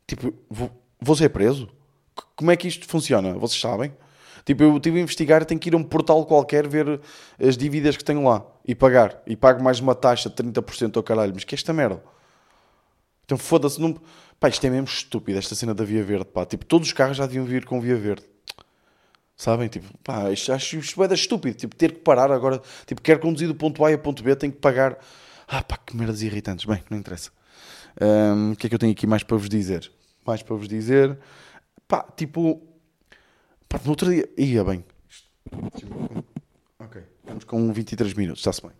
Tipo, 0.08 0.34
vou, 0.50 0.70
vou 1.00 1.16
ser 1.16 1.30
preso? 1.30 1.70
Como 2.36 2.52
é 2.52 2.58
que 2.58 2.68
isto 2.68 2.86
funciona? 2.88 3.34
Vocês 3.34 3.62
sabem? 3.62 3.94
Tipo, 4.46 4.64
eu 4.64 4.80
tive 4.80 5.00
a 5.00 5.02
investigar 5.02 5.46
tenho 5.46 5.60
que 5.60 5.70
ir 5.70 5.74
a 5.74 5.78
um 5.78 5.84
portal 5.84 6.26
qualquer 6.26 6.68
ver 6.68 7.00
as 7.40 7.56
dívidas 7.56 7.96
que 7.96 8.04
tenho 8.04 8.24
lá 8.24 8.46
e 8.66 8.76
pagar. 8.76 9.22
E 9.26 9.36
pago 9.36 9.64
mais 9.64 9.80
uma 9.80 9.96
taxa 9.96 10.30
de 10.30 10.36
30% 10.36 10.98
ao 10.98 11.04
caralho. 11.04 11.32
Mas 11.34 11.44
que 11.44 11.56
é 11.56 11.58
esta 11.58 11.72
merda? 11.72 12.04
Então 13.26 13.38
foda-se. 13.38 13.80
Não... 13.80 13.96
Pá, 14.44 14.50
isto 14.50 14.68
é 14.68 14.70
mesmo 14.70 14.88
estúpido, 14.88 15.40
esta 15.40 15.56
cena 15.56 15.74
da 15.74 15.86
Via 15.86 16.04
Verde. 16.04 16.26
Pá. 16.26 16.46
Tipo, 16.46 16.66
todos 16.66 16.90
os 16.90 16.94
carros 16.94 17.16
já 17.16 17.26
deviam 17.26 17.46
vir 17.46 17.64
com 17.64 17.80
Via 17.80 17.96
Verde. 17.96 18.26
Sabem? 19.38 19.70
Tipo, 19.70 19.88
pá, 20.04 20.30
isto, 20.34 20.52
acho 20.52 20.80
isto 20.80 21.02
é 21.02 21.14
estúpido. 21.14 21.56
Tipo, 21.56 21.74
ter 21.74 21.94
que 21.94 22.00
parar 22.02 22.30
agora. 22.30 22.62
Tipo, 22.86 23.02
quero 23.02 23.22
conduzir 23.22 23.48
do 23.48 23.56
ponto 23.56 23.86
A 23.86 23.90
ao 23.94 23.98
ponto 23.98 24.22
B, 24.22 24.36
tenho 24.36 24.52
que 24.52 24.60
pagar. 24.60 25.00
Ah, 25.48 25.64
pá, 25.64 25.78
que 25.78 25.96
merdas 25.96 26.22
irritantes. 26.22 26.66
Bem, 26.66 26.84
não 26.90 26.98
interessa. 26.98 27.32
Um, 28.02 28.52
o 28.52 28.56
que 28.58 28.68
é 28.68 28.70
que 28.70 28.76
eu 28.76 28.80
tenho 28.80 28.92
aqui 28.92 29.08
mais 29.08 29.24
para 29.24 29.38
vos 29.38 29.48
dizer? 29.48 29.90
Mais 30.26 30.44
para 30.44 30.58
vos 30.58 30.68
dizer. 30.68 31.18
Pá, 31.88 32.04
tipo, 32.18 32.62
Pá, 33.70 33.80
no 33.82 33.92
outro 33.92 34.12
dia. 34.12 34.28
Ia 34.38 34.66
bem. 34.66 34.84
Ok. 36.80 37.02
Estamos 37.22 37.46
com 37.46 37.72
23 37.72 38.14
minutos, 38.14 38.42
está-se 38.42 38.62
bem. 38.62 38.72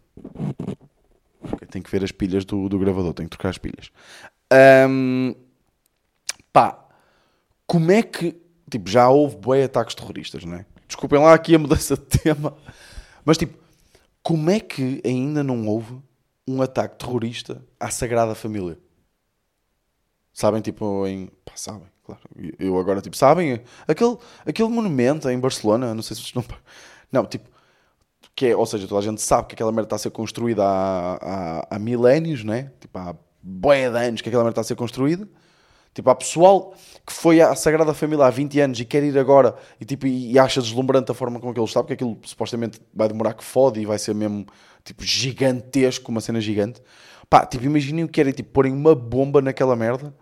Okay, 1.54 1.70
tenho 1.70 1.86
que 1.86 1.90
ver 1.90 2.04
as 2.04 2.12
pilhas 2.12 2.44
do, 2.44 2.68
do 2.68 2.78
gravador, 2.78 3.14
tenho 3.14 3.30
que 3.30 3.38
trocar 3.38 3.48
as 3.48 3.58
pilhas. 3.58 3.92
Um, 4.52 5.34
pá, 6.54 6.88
como 7.68 7.92
é 7.92 8.02
que. 8.02 8.42
Tipo, 8.70 8.90
já 8.90 9.10
houve 9.10 9.36
boi 9.36 9.64
ataques 9.64 9.94
terroristas, 9.94 10.46
não 10.46 10.56
é? 10.56 10.66
Desculpem 10.88 11.20
lá 11.20 11.34
aqui 11.34 11.56
a 11.56 11.60
mudança 11.60 11.98
de 11.98 12.04
tema. 12.04 12.56
Mas, 13.26 13.38
tipo, 13.38 13.58
como 14.22 14.50
é 14.50 14.60
que 14.60 15.02
ainda 15.04 15.44
não 15.44 15.68
houve 15.68 16.02
um 16.48 16.62
ataque 16.62 16.98
terrorista 16.98 17.64
à 17.80 17.90
Sagrada 17.90 18.34
Família? 18.36 18.78
Sabem, 20.32 20.62
tipo, 20.62 21.06
em. 21.06 21.28
Pá, 21.44 21.54
sabem 21.56 21.94
claro. 22.04 22.22
Eu 22.60 22.78
agora, 22.78 23.02
tipo, 23.02 23.16
sabem? 23.16 23.62
Aquele, 23.88 24.18
aquele 24.46 24.70
monumento 24.70 25.30
em 25.30 25.40
Barcelona, 25.40 25.94
não 25.96 26.04
sei 26.04 26.16
se 26.16 26.24
vocês 26.24 26.34
não. 26.34 26.44
Não, 27.12 27.26
tipo, 27.28 27.48
que 28.36 28.48
é, 28.48 28.56
ou 28.56 28.66
seja, 28.66 28.88
toda 28.88 29.00
a 29.00 29.04
gente 29.04 29.22
sabe 29.22 29.48
que 29.48 29.54
aquela 29.54 29.72
merda 29.72 29.86
está 29.86 29.96
a 29.98 30.00
ser 30.00 30.10
construída 30.10 30.64
há, 30.64 31.14
há, 31.22 31.76
há 31.76 31.80
milénios, 31.80 32.44
né? 32.44 32.72
Tipo, 32.80 32.98
há 32.98 33.16
boia 33.40 33.92
de 33.92 33.98
anos 33.98 34.22
que 34.22 34.30
aquela 34.30 34.44
merda 34.44 34.54
está 34.54 34.62
a 34.62 34.64
ser 34.64 34.76
construída. 34.76 35.28
Tipo, 35.94 36.10
há 36.10 36.16
pessoal 36.16 36.74
que 37.06 37.14
foi 37.14 37.40
à 37.42 37.56
Sagrada 37.56 37.94
Família 37.94 38.26
há 38.26 38.30
20 38.30 38.60
anos 38.60 38.80
e 38.80 38.86
quer 38.86 39.04
ir 39.04 39.18
agora 39.18 39.56
e, 39.80 39.86
tipo, 39.86 40.08
e 40.08 40.38
acha 40.40 40.62
deslumbrante 40.62 41.12
a 41.12 41.14
forma 41.14 41.40
como 41.40 41.52
aquilo 41.52 41.66
está, 41.66 41.82
porque 41.82 41.94
aquilo 41.94 42.18
supostamente 42.24 42.82
vai 42.94 43.08
demorar 43.08 43.34
que 43.34 43.44
fode 43.44 43.80
e 43.80 43.86
vai 43.86 44.00
ser 44.00 44.16
mesmo, 44.16 44.46
tipo, 44.84 45.04
gigantesco, 45.04 46.12
uma 46.12 46.22
cena 46.22 46.42
gigante. 46.42 46.82
Pá, 47.30 47.46
tipo, 47.46 47.64
imaginem 47.66 48.04
o 48.06 48.08
que 48.08 48.20
era, 48.20 48.32
tipo, 48.32 48.50
porem 48.52 48.74
uma 48.74 48.96
bomba 48.96 49.42
naquela 49.42 49.76
merda 49.76 50.14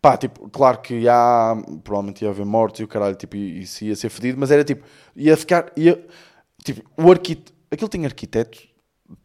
Pá, 0.00 0.16
tipo, 0.16 0.48
claro 0.50 0.78
que 0.80 1.08
há, 1.08 1.56
provavelmente 1.82 2.22
ia 2.24 2.30
haver 2.30 2.46
mortes 2.46 2.80
e 2.80 2.84
o 2.84 2.88
caralho, 2.88 3.16
tipo, 3.16 3.36
isso 3.36 3.84
ia 3.84 3.96
ser 3.96 4.08
fedido, 4.08 4.38
mas 4.38 4.50
era 4.50 4.62
tipo, 4.64 4.84
ia 5.16 5.36
ficar, 5.36 5.72
ia, 5.76 6.00
tipo, 6.64 6.88
o 6.96 7.10
arquiteto, 7.10 7.52
aquilo 7.68 7.88
tem 7.88 8.06
arquiteto, 8.06 8.60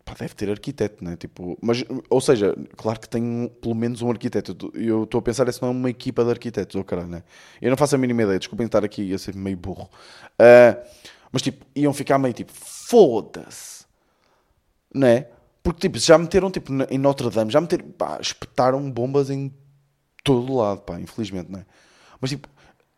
pá, 0.05 0.13
deve 0.17 0.33
ter 0.35 0.49
arquiteto, 0.49 1.03
né? 1.03 1.15
Tipo, 1.15 1.57
mas, 1.61 1.83
ou 2.09 2.21
seja, 2.21 2.55
claro 2.77 2.99
que 2.99 3.09
tem 3.09 3.51
pelo 3.61 3.75
menos 3.75 4.01
um 4.01 4.09
arquiteto. 4.09 4.71
Eu 4.73 5.03
estou 5.03 5.19
a 5.19 5.21
pensar, 5.21 5.51
se 5.51 5.61
não 5.61 5.69
é 5.69 5.71
uma 5.71 5.89
equipa 5.89 6.23
de 6.23 6.31
arquitetos, 6.31 6.75
ou 6.75 6.81
oh, 6.81 6.85
caralho, 6.85 7.09
né? 7.09 7.23
Eu 7.61 7.69
não 7.69 7.77
faço 7.77 7.95
a 7.95 7.97
mínima 7.97 8.23
ideia, 8.23 8.39
desculpem 8.39 8.65
estar 8.65 8.83
aqui, 8.83 9.03
ia 9.03 9.17
ser 9.17 9.35
meio 9.35 9.57
burro. 9.57 9.89
Uh, 10.39 10.87
mas, 11.31 11.41
tipo, 11.41 11.65
iam 11.75 11.93
ficar 11.93 12.17
meio 12.17 12.33
tipo, 12.33 12.51
foda-se, 12.53 13.85
né? 14.93 15.27
Porque, 15.61 15.81
tipo, 15.81 15.97
já 15.97 16.17
meteram, 16.17 16.51
tipo, 16.51 16.71
em 16.89 16.97
Notre 16.97 17.29
Dame, 17.29 17.51
já 17.51 17.61
meteram, 17.61 17.89
pá, 17.91 18.19
espetaram 18.21 18.91
bombas 18.91 19.29
em 19.29 19.53
todo 20.23 20.55
lado, 20.55 20.81
pá, 20.81 20.99
infelizmente, 20.99 21.51
não 21.51 21.59
é? 21.59 21.65
Mas 22.19 22.29
tipo, 22.29 22.47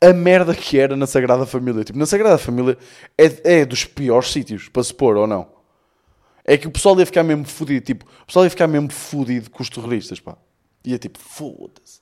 a 0.02 0.14
merda 0.14 0.54
que 0.54 0.78
era 0.80 0.96
na 0.96 1.08
Sagrada 1.08 1.46
Família, 1.46 1.84
tipo, 1.84 1.98
na 1.98 2.06
Sagrada 2.06 2.38
Família 2.38 2.78
é, 3.18 3.62
é 3.62 3.66
dos 3.66 3.86
piores 3.86 4.32
sítios 4.32 4.70
para 4.70 4.84
se 4.84 4.94
pôr, 4.94 5.16
ou 5.18 5.28
não? 5.28 5.55
É 6.46 6.58
que 6.58 6.68
o 6.68 6.72
pessoal 6.72 6.98
ia 7.00 7.06
ficar 7.06 7.24
mesmo 7.24 7.46
fodido, 7.46 7.86
tipo, 7.86 8.06
o 8.06 8.26
pessoal 8.28 8.46
ia 8.46 8.50
ficar 8.50 8.68
mesmo 8.68 8.92
fodido 8.92 9.50
com 9.50 9.64
os 9.64 9.70
terroristas, 9.70 10.20
pá. 10.20 10.38
Ia 10.86 10.98
tipo, 11.00 11.18
foda-se. 11.20 12.00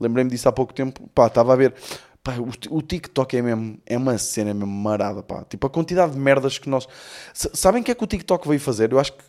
Lembrei-me 0.00 0.30
disso 0.30 0.48
há 0.48 0.52
pouco 0.52 0.74
tempo, 0.74 1.08
pá, 1.14 1.28
estava 1.28 1.52
a 1.52 1.56
ver. 1.56 1.74
Pá, 2.22 2.34
o, 2.38 2.76
o, 2.76 2.82
TikTok 2.82 3.36
é 3.36 3.42
mesmo, 3.42 3.78
é 3.86 3.96
uma 3.96 4.18
cena 4.18 4.52
mesmo 4.52 4.66
marada, 4.66 5.22
pá. 5.22 5.44
Tipo, 5.44 5.68
a 5.68 5.70
quantidade 5.70 6.12
de 6.12 6.18
merdas 6.18 6.58
que 6.58 6.68
nós... 6.68 6.88
Sabem 7.32 7.80
o 7.80 7.84
que 7.84 7.92
é 7.92 7.94
que 7.94 8.02
o 8.02 8.06
TikTok 8.06 8.48
veio 8.48 8.60
fazer? 8.60 8.92
Eu 8.92 8.98
acho 8.98 9.12
que 9.12 9.24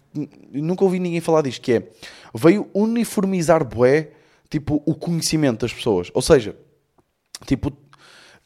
nunca 0.51 0.83
ouvi 0.83 0.99
ninguém 0.99 1.21
falar 1.21 1.43
disto, 1.43 1.61
que 1.61 1.73
é... 1.73 1.89
Veio 2.33 2.67
uniformizar 2.73 3.63
bué 3.63 4.11
tipo, 4.49 4.81
o 4.85 4.95
conhecimento 4.95 5.61
das 5.61 5.73
pessoas. 5.73 6.09
Ou 6.13 6.21
seja, 6.21 6.55
tipo, 7.45 7.71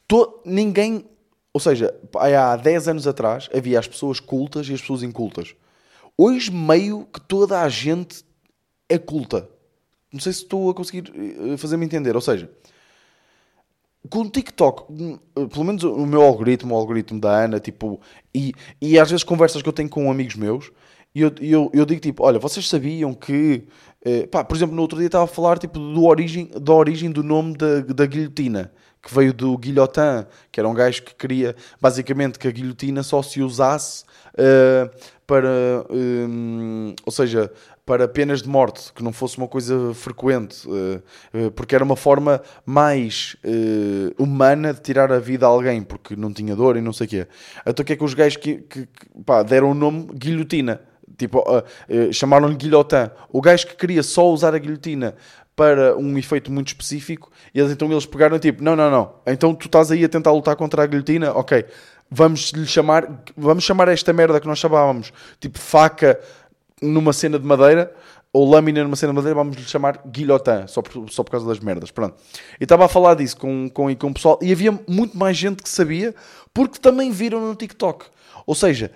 to, 0.08 0.41
ninguém. 0.45 1.06
Ou 1.54 1.60
seja, 1.60 1.93
há 2.15 2.56
10 2.56 2.88
anos 2.88 3.08
atrás 3.08 3.50
havia 3.54 3.80
as 3.80 3.88
pessoas 3.88 4.19
cultas 4.19 4.67
e 4.69 4.74
as 4.74 4.82
pessoas 4.82 5.04
incultas. 5.04 5.56
Hoje, 6.17 6.52
meio 6.52 7.06
que 7.06 7.19
toda 7.19 7.62
a 7.62 7.69
gente 7.69 8.24
é 8.88 8.97
culta. 8.97 9.50
Não 10.12 10.19
sei 10.19 10.34
se 10.34 10.43
estou 10.43 10.69
a 10.69 10.74
conseguir 10.74 11.12
eh, 11.15 11.58
fazer-me 11.58 11.86
entender. 11.86 12.15
Ou 12.15 12.21
seja, 12.21 12.50
com 14.10 14.21
o 14.21 14.30
TikTok, 14.30 14.91
hum, 14.91 15.17
pelo 15.47 15.63
menos 15.63 15.84
o 15.84 16.06
meu 16.06 16.21
algoritmo, 16.21 16.74
o 16.74 16.78
algoritmo 16.78 17.19
da 17.19 17.43
Ana, 17.43 17.60
tipo, 17.60 18.00
e, 18.34 18.54
e 18.82 19.00
às 19.00 19.10
vezes 19.10 19.24
conversas 19.24 19.62
que 19.62 19.69
eu 19.69 19.74
tenho 19.74 19.89
com 19.89 20.12
amigos 20.12 20.36
meus, 20.36 20.71
e 21.13 21.21
eu, 21.21 21.32
eu, 21.39 21.71
eu 21.74 21.86
digo 21.86 22.02
tipo, 22.02 22.24
olha, 22.24 22.39
vocês 22.39 22.67
sabiam 22.67 23.13
que, 23.13 23.67
eh, 24.04 24.28
pá, 24.28 24.43
por 24.43 24.56
exemplo, 24.56 24.76
no 24.76 24.82
outro 24.82 24.97
dia 24.97 25.08
estava 25.08 25.26
a 25.26 25.28
falar 25.28 25.58
tipo, 25.60 25.78
do 25.78 26.06
origem, 26.06 26.50
da 26.60 26.74
origem 26.74 27.12
do 27.12 27.24
nome 27.24 27.56
da, 27.56 27.82
da 27.82 28.06
guilhotina, 28.06 28.71
que 29.02 29.14
veio 29.14 29.34
do 29.34 29.58
guilhotin, 29.58 30.26
que 30.52 30.60
era 30.60 30.70
um 30.70 30.74
gajo 30.74 31.02
que 31.02 31.16
queria, 31.16 31.56
basicamente, 31.82 32.38
que 32.38 32.48
a 32.48 32.52
guilhotina 32.52 33.02
só 33.02 33.22
se 33.24 33.42
usasse 33.42 34.04
uh, 34.34 34.90
para, 35.26 35.50
um, 35.90 36.94
ou 37.04 37.12
seja, 37.12 37.52
para 37.84 38.08
penas 38.08 38.44
de 38.44 38.48
morte, 38.48 38.94
que 38.94 39.04
não 39.04 39.12
fosse 39.12 39.38
uma 39.40 39.48
coisa 39.48 39.94
frequente, 39.96 40.68
uh, 40.68 41.52
porque 41.52 41.74
era 41.74 41.84
uma 41.84 41.96
forma 41.96 42.42
mais 42.64 43.36
humana 44.20 44.74
de 44.74 44.82
tirar 44.82 45.12
a 45.12 45.20
vida 45.20 45.46
a 45.48 45.50
alguém, 45.50 45.82
porque 45.82 46.16
não 46.16 46.32
tinha 46.32 46.56
dor 46.56 46.78
e 46.78 46.82
não 46.82 46.94
sei 46.94 47.08
o 47.08 47.10
quê. 47.10 47.28
Então 47.66 47.82
o 47.82 47.86
que 47.86 47.94
é 47.94 47.96
que 47.96 48.04
os 48.04 48.14
gajos 48.14 48.38
que, 48.38 48.58
que, 48.58 48.86
que 48.86 49.24
pá, 49.26 49.42
deram 49.42 49.72
o 49.72 49.74
nome 49.74 50.08
guilhotina? 50.14 50.82
Tipo, 51.18 51.44
chamaram-lhe 52.12 52.56
guilhotin. 52.56 53.12
O 53.30 53.42
gajo 53.42 53.68
que 53.68 53.76
queria 53.76 54.02
só 54.02 54.28
usar 54.32 54.56
a 54.56 54.58
guilhotina 54.58 55.16
para 55.56 55.96
um 55.98 56.18
efeito 56.18 56.52
muito 56.52 56.70
específico, 56.70 57.32
e 57.54 57.60
eles, 57.60 57.72
então 57.72 57.92
eles 57.92 58.06
pegaram 58.06 58.40
tipo, 58.40 58.64
não, 58.64 58.76
não, 58.76 58.90
não, 58.90 59.14
então 59.28 59.54
tu 59.54 59.68
estás 59.68 59.92
aí 59.92 60.04
a 60.04 60.10
tentar 60.10 60.32
lutar 60.32 60.56
contra 60.56 60.84
a 60.84 60.86
guilhotina, 60.86 61.34
ok, 61.34 61.66
vamos 62.10 62.52
lhe 62.52 62.66
chamar, 62.66 63.24
vamos 63.36 63.64
chamar 63.64 63.88
esta 63.90 64.12
merda 64.14 64.40
que 64.40 64.48
nós 64.48 64.60
chamávamos, 64.60 65.12
tipo 65.40 65.60
faca 65.60 66.20
numa 66.82 67.14
cena 67.14 67.38
de 67.38 67.46
madeira, 67.46 67.94
ou 68.34 68.50
lâmina 68.50 68.84
numa 68.84 68.96
cena 68.96 69.12
de 69.12 69.16
madeira, 69.18 69.36
vamos 69.36 69.58
lhe 69.58 69.64
chamar 69.64 70.02
guilhotin, 70.08 70.66
só 70.68 70.82
por, 70.82 71.10
só 71.10 71.24
por 71.24 71.32
causa 71.32 71.46
das 71.46 71.60
merdas, 71.60 71.92
pronto. 71.92 72.16
E 72.60 72.64
estava 72.64 72.86
a 72.86 72.88
falar 72.88 73.16
disso 73.16 73.38
com, 73.38 73.70
com, 73.70 73.94
com 73.96 74.08
o 74.08 74.14
pessoal, 74.14 74.40
e 74.42 74.52
havia 74.52 74.72
muito 74.88 75.18
mais 75.18 75.38
gente 75.38 75.62
que 75.62 75.70
sabia, 75.70 76.16
porque 76.54 76.80
também 76.80 77.12
viram 77.12 77.42
no 77.42 77.56
TikTok. 77.56 78.06
Ou 78.46 78.56
seja, 78.56 78.92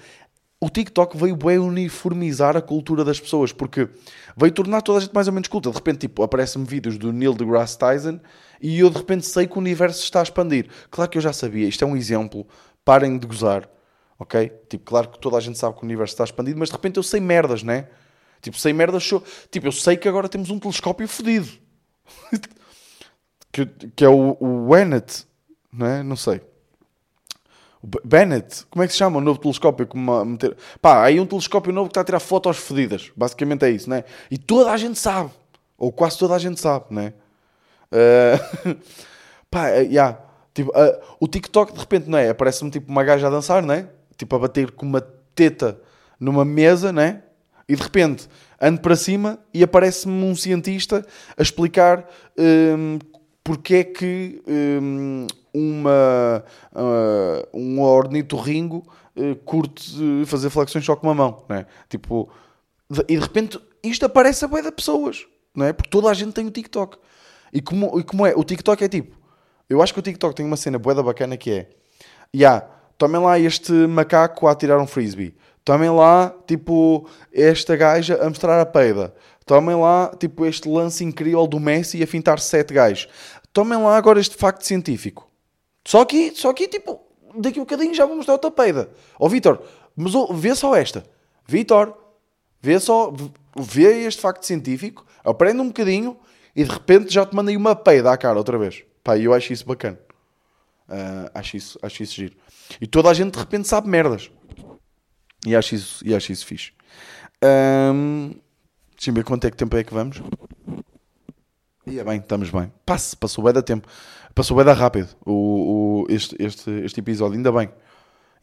o 0.60 0.70
TikTok 0.70 1.18
veio 1.18 1.36
bem 1.36 1.58
uniformizar 1.60 2.56
a 2.56 2.62
cultura 2.62 3.04
das 3.04 3.20
pessoas, 3.20 3.52
porque 3.52 3.90
veio 4.38 4.52
tornar 4.54 4.82
toda 4.82 5.00
a 5.00 5.02
gente 5.02 5.14
mais 5.14 5.28
ou 5.28 5.34
menos 5.34 5.48
culta. 5.48 5.70
De 5.70 5.76
repente, 5.76 6.00
tipo, 6.00 6.24
aparecem-me 6.24 6.68
vídeos 6.68 6.98
do 6.98 7.12
Neil 7.12 7.34
deGrasse 7.34 7.78
Tyson 7.78 8.20
e 8.62 8.80
eu 8.80 8.90
de 8.90 8.98
repente 8.98 9.26
sei 9.26 9.48
que 9.48 9.56
o 9.56 9.60
universo 9.60 10.02
está 10.02 10.22
a 10.22 10.24
expandir. 10.24 10.70
Claro 10.90 11.12
que 11.12 11.18
eu 11.18 11.22
já 11.22 11.34
sabia, 11.34 11.68
isto 11.68 11.84
é 11.84 11.88
um 11.88 11.96
exemplo, 11.96 12.48
parem 12.84 13.18
de 13.18 13.28
gozar, 13.28 13.70
ok? 14.18 14.52
Tipo, 14.70 14.86
claro 14.86 15.10
que 15.10 15.20
toda 15.20 15.38
a 15.38 15.42
gente 15.42 15.58
sabe 15.58 15.76
que 15.76 15.82
o 15.82 15.86
universo 15.86 16.14
está 16.14 16.24
expandido, 16.24 16.58
mas 16.58 16.70
de 16.70 16.76
repente 16.76 16.98
eu 16.98 17.04
sei 17.04 17.20
merdas, 17.20 17.62
né? 17.62 17.88
Tipo, 18.42 18.58
sei 18.58 18.74
merdas, 18.74 19.04
show. 19.04 19.24
tipo, 19.52 19.68
eu 19.68 19.72
sei 19.72 19.98
que 19.98 20.08
agora 20.08 20.30
temos 20.30 20.50
um 20.50 20.60
telescópio 20.60 21.08
fodido. 21.08 21.50
que, 23.52 23.66
que 23.96 24.06
é 24.06 24.10
o, 24.10 24.38
o 24.40 24.70
Wenet, 24.70 25.26
não 25.72 25.86
é? 25.88 26.04
Não 26.04 26.16
sei. 26.16 26.42
Bennett, 28.04 28.66
como 28.70 28.84
é 28.84 28.88
que 28.88 28.94
se 28.94 29.00
chama 29.00 29.18
o 29.18 29.22
novo 29.22 29.40
telescópio? 29.40 29.86
Como 29.86 30.26
meter... 30.26 30.56
Pá, 30.82 31.04
aí 31.04 31.20
um 31.20 31.26
telescópio 31.26 31.72
novo 31.72 31.88
que 31.88 31.92
está 31.92 32.02
a 32.02 32.04
tirar 32.04 32.20
fotos 32.20 32.58
fedidas. 32.58 33.12
Basicamente 33.16 33.64
é 33.66 33.70
isso, 33.70 33.90
né? 33.90 34.04
E 34.30 34.38
toda 34.38 34.72
a 34.72 34.78
gente 34.78 34.98
sabe. 34.98 35.30
Ou 35.78 35.92
quase 35.92 36.18
toda 36.18 36.34
a 36.36 36.40
gente 36.40 36.60
sabe, 36.60 36.86
né? 36.90 37.14
Uh... 37.92 38.76
Pá, 39.52 39.70
uh, 39.70 39.84
yeah. 39.84 40.20
tipo, 40.54 40.72
uh, 40.72 41.00
o 41.20 41.28
TikTok 41.28 41.74
de 41.74 41.80
repente, 41.80 42.10
não 42.10 42.18
é? 42.18 42.30
Aparece-me 42.30 42.72
tipo 42.72 42.92
uma 42.92 43.04
gaja 43.04 43.28
a 43.28 43.30
dançar, 43.30 43.64
né? 43.64 43.88
Tipo 44.18 44.36
a 44.36 44.40
bater 44.40 44.72
com 44.72 44.86
uma 44.86 45.02
teta 45.34 45.80
numa 46.20 46.44
mesa, 46.44 46.92
né? 46.92 47.22
E 47.68 47.76
de 47.76 47.82
repente 47.82 48.28
ando 48.62 48.82
para 48.82 48.96
cima 48.96 49.40
e 49.54 49.64
aparece-me 49.64 50.24
um 50.24 50.36
cientista 50.36 51.06
a 51.38 51.42
explicar 51.42 52.10
um, 52.38 53.00
porque 53.44 53.76
é 53.76 53.84
que 53.84 54.42
um, 54.48 55.28
uma, 55.56 56.44
uh, 56.74 57.48
um 57.58 57.82
ornitorrinco 57.82 58.86
uh, 59.16 59.36
curte 59.38 60.26
fazer 60.26 60.50
flexões 60.50 60.86
só 60.86 60.96
com 60.96 61.08
uma 61.08 61.14
mão, 61.14 61.44
né? 61.48 61.66
Tipo, 61.90 62.30
e 63.08 63.16
de 63.16 63.22
repente 63.22 63.60
isto 63.82 64.06
aparece 64.06 64.44
a 64.44 64.48
boia 64.48 64.64
de 64.64 64.72
pessoas, 64.72 65.26
não 65.56 65.66
é? 65.66 65.74
Porque 65.74 65.90
toda 65.90 66.10
a 66.10 66.14
gente 66.14 66.34
tem 66.34 66.46
o 66.46 66.52
TikTok. 66.52 66.98
E 67.54 67.62
como, 67.62 68.00
e 68.00 68.04
como 68.04 68.26
é? 68.26 68.34
O 68.36 68.44
TikTok 68.44 68.84
é 68.84 68.88
tipo, 68.88 69.16
eu 69.70 69.82
acho 69.82 69.94
que 69.94 70.00
o 70.00 70.04
TikTok 70.04 70.36
tem 70.36 70.46
uma 70.46 70.58
cena 70.58 70.78
boeda 70.78 71.02
bacana 71.02 71.38
que 71.38 71.52
é, 71.52 71.70
já, 72.34 72.50
yeah, 72.52 72.68
tomem 72.98 73.22
lá 73.22 73.40
este 73.40 73.72
macaco 73.72 74.48
a 74.48 74.56
tirar 74.56 74.80
um 74.80 74.88
frisbee, 74.88 75.36
tomem 75.64 75.90
lá, 75.90 76.34
tipo, 76.46 77.08
esta 77.34 77.76
gaja 77.76 78.22
a 78.22 78.28
mostrar 78.28 78.60
a 78.60 78.66
peida, 78.66 79.14
tomem 79.46 79.76
lá, 79.76 80.12
tipo, 80.20 80.46
este 80.46 80.68
lance 80.68 81.04
incrível 81.04 81.48
do 81.48 81.60
Messi 81.60 82.04
a 82.04 82.08
fintar 82.08 82.40
sete 82.40 82.74
gajos, 82.74 83.08
tomem 83.54 83.78
lá 83.82 83.96
agora 83.96 84.20
este 84.20 84.36
facto 84.36 84.64
científico. 84.64 85.30
Só 85.86 86.04
que, 86.04 86.32
só 86.36 86.52
que 86.52 86.68
tipo, 86.68 87.00
daqui 87.36 87.60
a 87.60 87.62
um 87.62 87.66
bocadinho 87.66 87.94
já 87.94 88.06
vou 88.06 88.16
mostrar 88.16 88.34
outra 88.34 88.52
peida. 88.52 88.90
Ó 89.20 89.26
oh, 89.26 89.30
Vitor, 89.30 89.62
mas 89.96 90.16
oh, 90.16 90.34
vê 90.34 90.56
só 90.56 90.76
esta. 90.76 91.06
Vitor, 91.48 91.96
vê 92.62 92.80
só, 92.80 93.14
vê 93.56 94.06
este 94.06 94.22
facto 94.22 94.44
científico, 94.44 95.06
aprende 95.24 95.62
um 95.62 95.68
bocadinho 95.68 96.18
e 96.56 96.64
de 96.64 96.72
repente 96.72 97.14
já 97.14 97.26
te 97.26 97.36
mandei 97.36 97.56
uma 97.56 97.76
peida 97.76 98.12
à 98.12 98.18
cara 98.18 98.38
outra 98.38 98.58
vez. 98.58 98.84
Pá, 99.04 99.18
eu 99.18 99.34
acho 99.34 99.54
isso 99.54 99.66
bacana. 99.66 100.00
Uh, 100.90 101.30
acho, 101.34 101.58
isso, 101.58 101.80
acho 101.82 102.04
isso 102.04 102.16
giro. 102.16 102.36
E 102.82 102.88
toda 102.88 103.10
a 103.10 103.14
gente 103.14 103.34
de 103.34 103.40
repente 103.40 103.68
sabe 103.68 103.88
merdas. 103.88 104.32
E 105.46 105.56
acho 105.56 105.76
isso, 105.76 106.08
e 106.08 106.16
acho 106.16 106.32
isso 106.32 106.46
fixe. 106.46 106.72
Um, 107.44 108.34
Deixa-me 108.96 109.20
ver 109.20 109.24
quanto 109.24 109.46
é 109.46 109.52
que 109.52 109.58
tempo 109.58 109.76
é 109.78 109.84
que 109.84 109.94
vamos. 109.94 110.22
E 111.86 112.00
é 112.00 112.04
bem, 112.04 112.18
estamos 112.18 112.50
bem. 112.50 112.72
Passe, 112.86 113.16
passou 113.16 113.44
bem 113.44 113.54
da 113.54 113.62
tempo. 113.62 113.88
Passou 114.36 114.62
bem 114.62 114.74
rápido 114.74 115.08
o, 115.26 115.32
o, 115.32 116.06
este, 116.10 116.36
este, 116.38 116.70
este 116.70 117.00
episódio, 117.00 117.38
ainda 117.38 117.54
bem. 117.54 117.70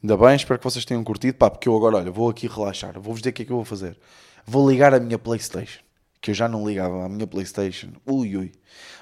Ainda 0.02 0.16
bem, 0.16 0.34
espero 0.34 0.58
que 0.58 0.64
vocês 0.64 0.86
tenham 0.86 1.04
curtido. 1.04 1.36
Pá, 1.36 1.50
porque 1.50 1.68
eu 1.68 1.76
agora, 1.76 1.98
olha, 1.98 2.10
vou 2.10 2.30
aqui 2.30 2.46
relaxar. 2.46 2.94
Vou-vos 2.94 3.20
dizer 3.20 3.28
o 3.28 3.32
que 3.34 3.42
é 3.42 3.44
que 3.44 3.52
eu 3.52 3.56
vou 3.56 3.64
fazer. 3.66 3.98
Vou 4.46 4.70
ligar 4.70 4.94
a 4.94 4.98
minha 4.98 5.18
Playstation. 5.18 5.82
Que 6.18 6.30
eu 6.30 6.34
já 6.34 6.48
não 6.48 6.66
ligava 6.66 7.04
a 7.04 7.08
minha 7.10 7.26
Playstation. 7.26 7.88
Ui, 8.06 8.34
ui. 8.38 8.52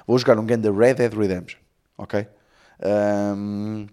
Vou 0.05 0.19
jogar 0.19 0.37
um 0.37 0.45
game 0.45 0.61
da 0.61 0.69
Red 0.69 0.95
Dead 0.95 1.13
Redemption. 1.13 1.59
Ok? 1.97 2.27
Um, 3.37 3.87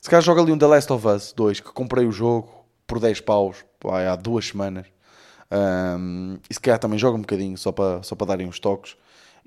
se 0.00 0.10
calhar 0.10 0.22
joga 0.22 0.42
ali 0.42 0.50
um 0.50 0.58
The 0.58 0.66
Last 0.66 0.92
of 0.92 1.06
Us 1.06 1.32
2, 1.32 1.60
que 1.60 1.72
comprei 1.72 2.04
o 2.04 2.10
jogo 2.10 2.66
por 2.84 2.98
10 2.98 3.20
paus 3.20 3.64
pá, 3.78 4.10
há 4.10 4.16
duas 4.16 4.48
semanas. 4.48 4.88
Um, 5.52 6.36
e 6.50 6.54
se 6.54 6.58
calhar 6.58 6.80
também 6.80 6.98
joga 6.98 7.16
um 7.16 7.20
bocadinho, 7.20 7.56
só 7.56 7.70
para 7.70 8.02
só 8.02 8.16
para 8.16 8.26
darem 8.26 8.48
uns 8.48 8.58
toques 8.58 8.96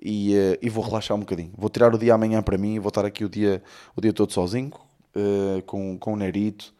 e, 0.01 0.35
uh, 0.35 0.57
e 0.61 0.69
vou 0.69 0.83
relaxar 0.83 1.15
um 1.15 1.21
bocadinho. 1.21 1.51
Vou 1.57 1.69
tirar 1.69 1.93
o 1.93 1.97
dia 1.97 2.13
amanhã 2.13 2.41
para 2.41 2.57
mim 2.57 2.79
vou 2.79 2.89
estar 2.89 3.05
aqui 3.05 3.23
o 3.23 3.29
dia, 3.29 3.61
o 3.95 4.01
dia 4.01 4.13
todo 4.13 4.31
sozinho, 4.31 4.71
uh, 5.15 5.61
com, 5.63 5.97
com 5.97 6.13
o 6.13 6.15
Nerito, 6.15 6.73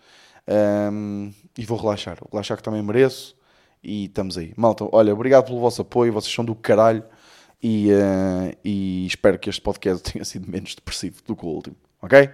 um, 0.91 1.31
e 1.57 1.65
vou 1.65 1.77
relaxar. 1.77 2.17
Vou 2.19 2.29
relaxar 2.31 2.57
que 2.57 2.63
também 2.63 2.81
mereço 2.81 3.35
e 3.83 4.05
estamos 4.05 4.37
aí. 4.37 4.53
Malta, 4.55 4.87
olha, 4.91 5.13
obrigado 5.13 5.45
pelo 5.45 5.59
vosso 5.59 5.81
apoio, 5.81 6.13
vocês 6.13 6.33
são 6.33 6.43
do 6.43 6.55
caralho 6.55 7.03
e, 7.61 7.89
uh, 7.91 8.57
e 8.63 9.05
espero 9.05 9.39
que 9.39 9.49
este 9.49 9.61
podcast 9.61 10.03
tenha 10.11 10.25
sido 10.25 10.49
menos 10.49 10.75
depressivo 10.75 11.21
do 11.25 11.35
que 11.35 11.45
o 11.45 11.49
último, 11.49 11.75
ok? 12.01 12.29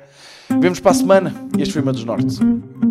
Vemos 0.60 0.80
para 0.80 0.92
a 0.92 0.96
semana. 0.96 1.34
Este 1.60 1.74
foi 1.74 1.82
o 1.82 1.86
meu 1.86 1.94
dos. 1.94 2.04
Norte. 2.04 2.89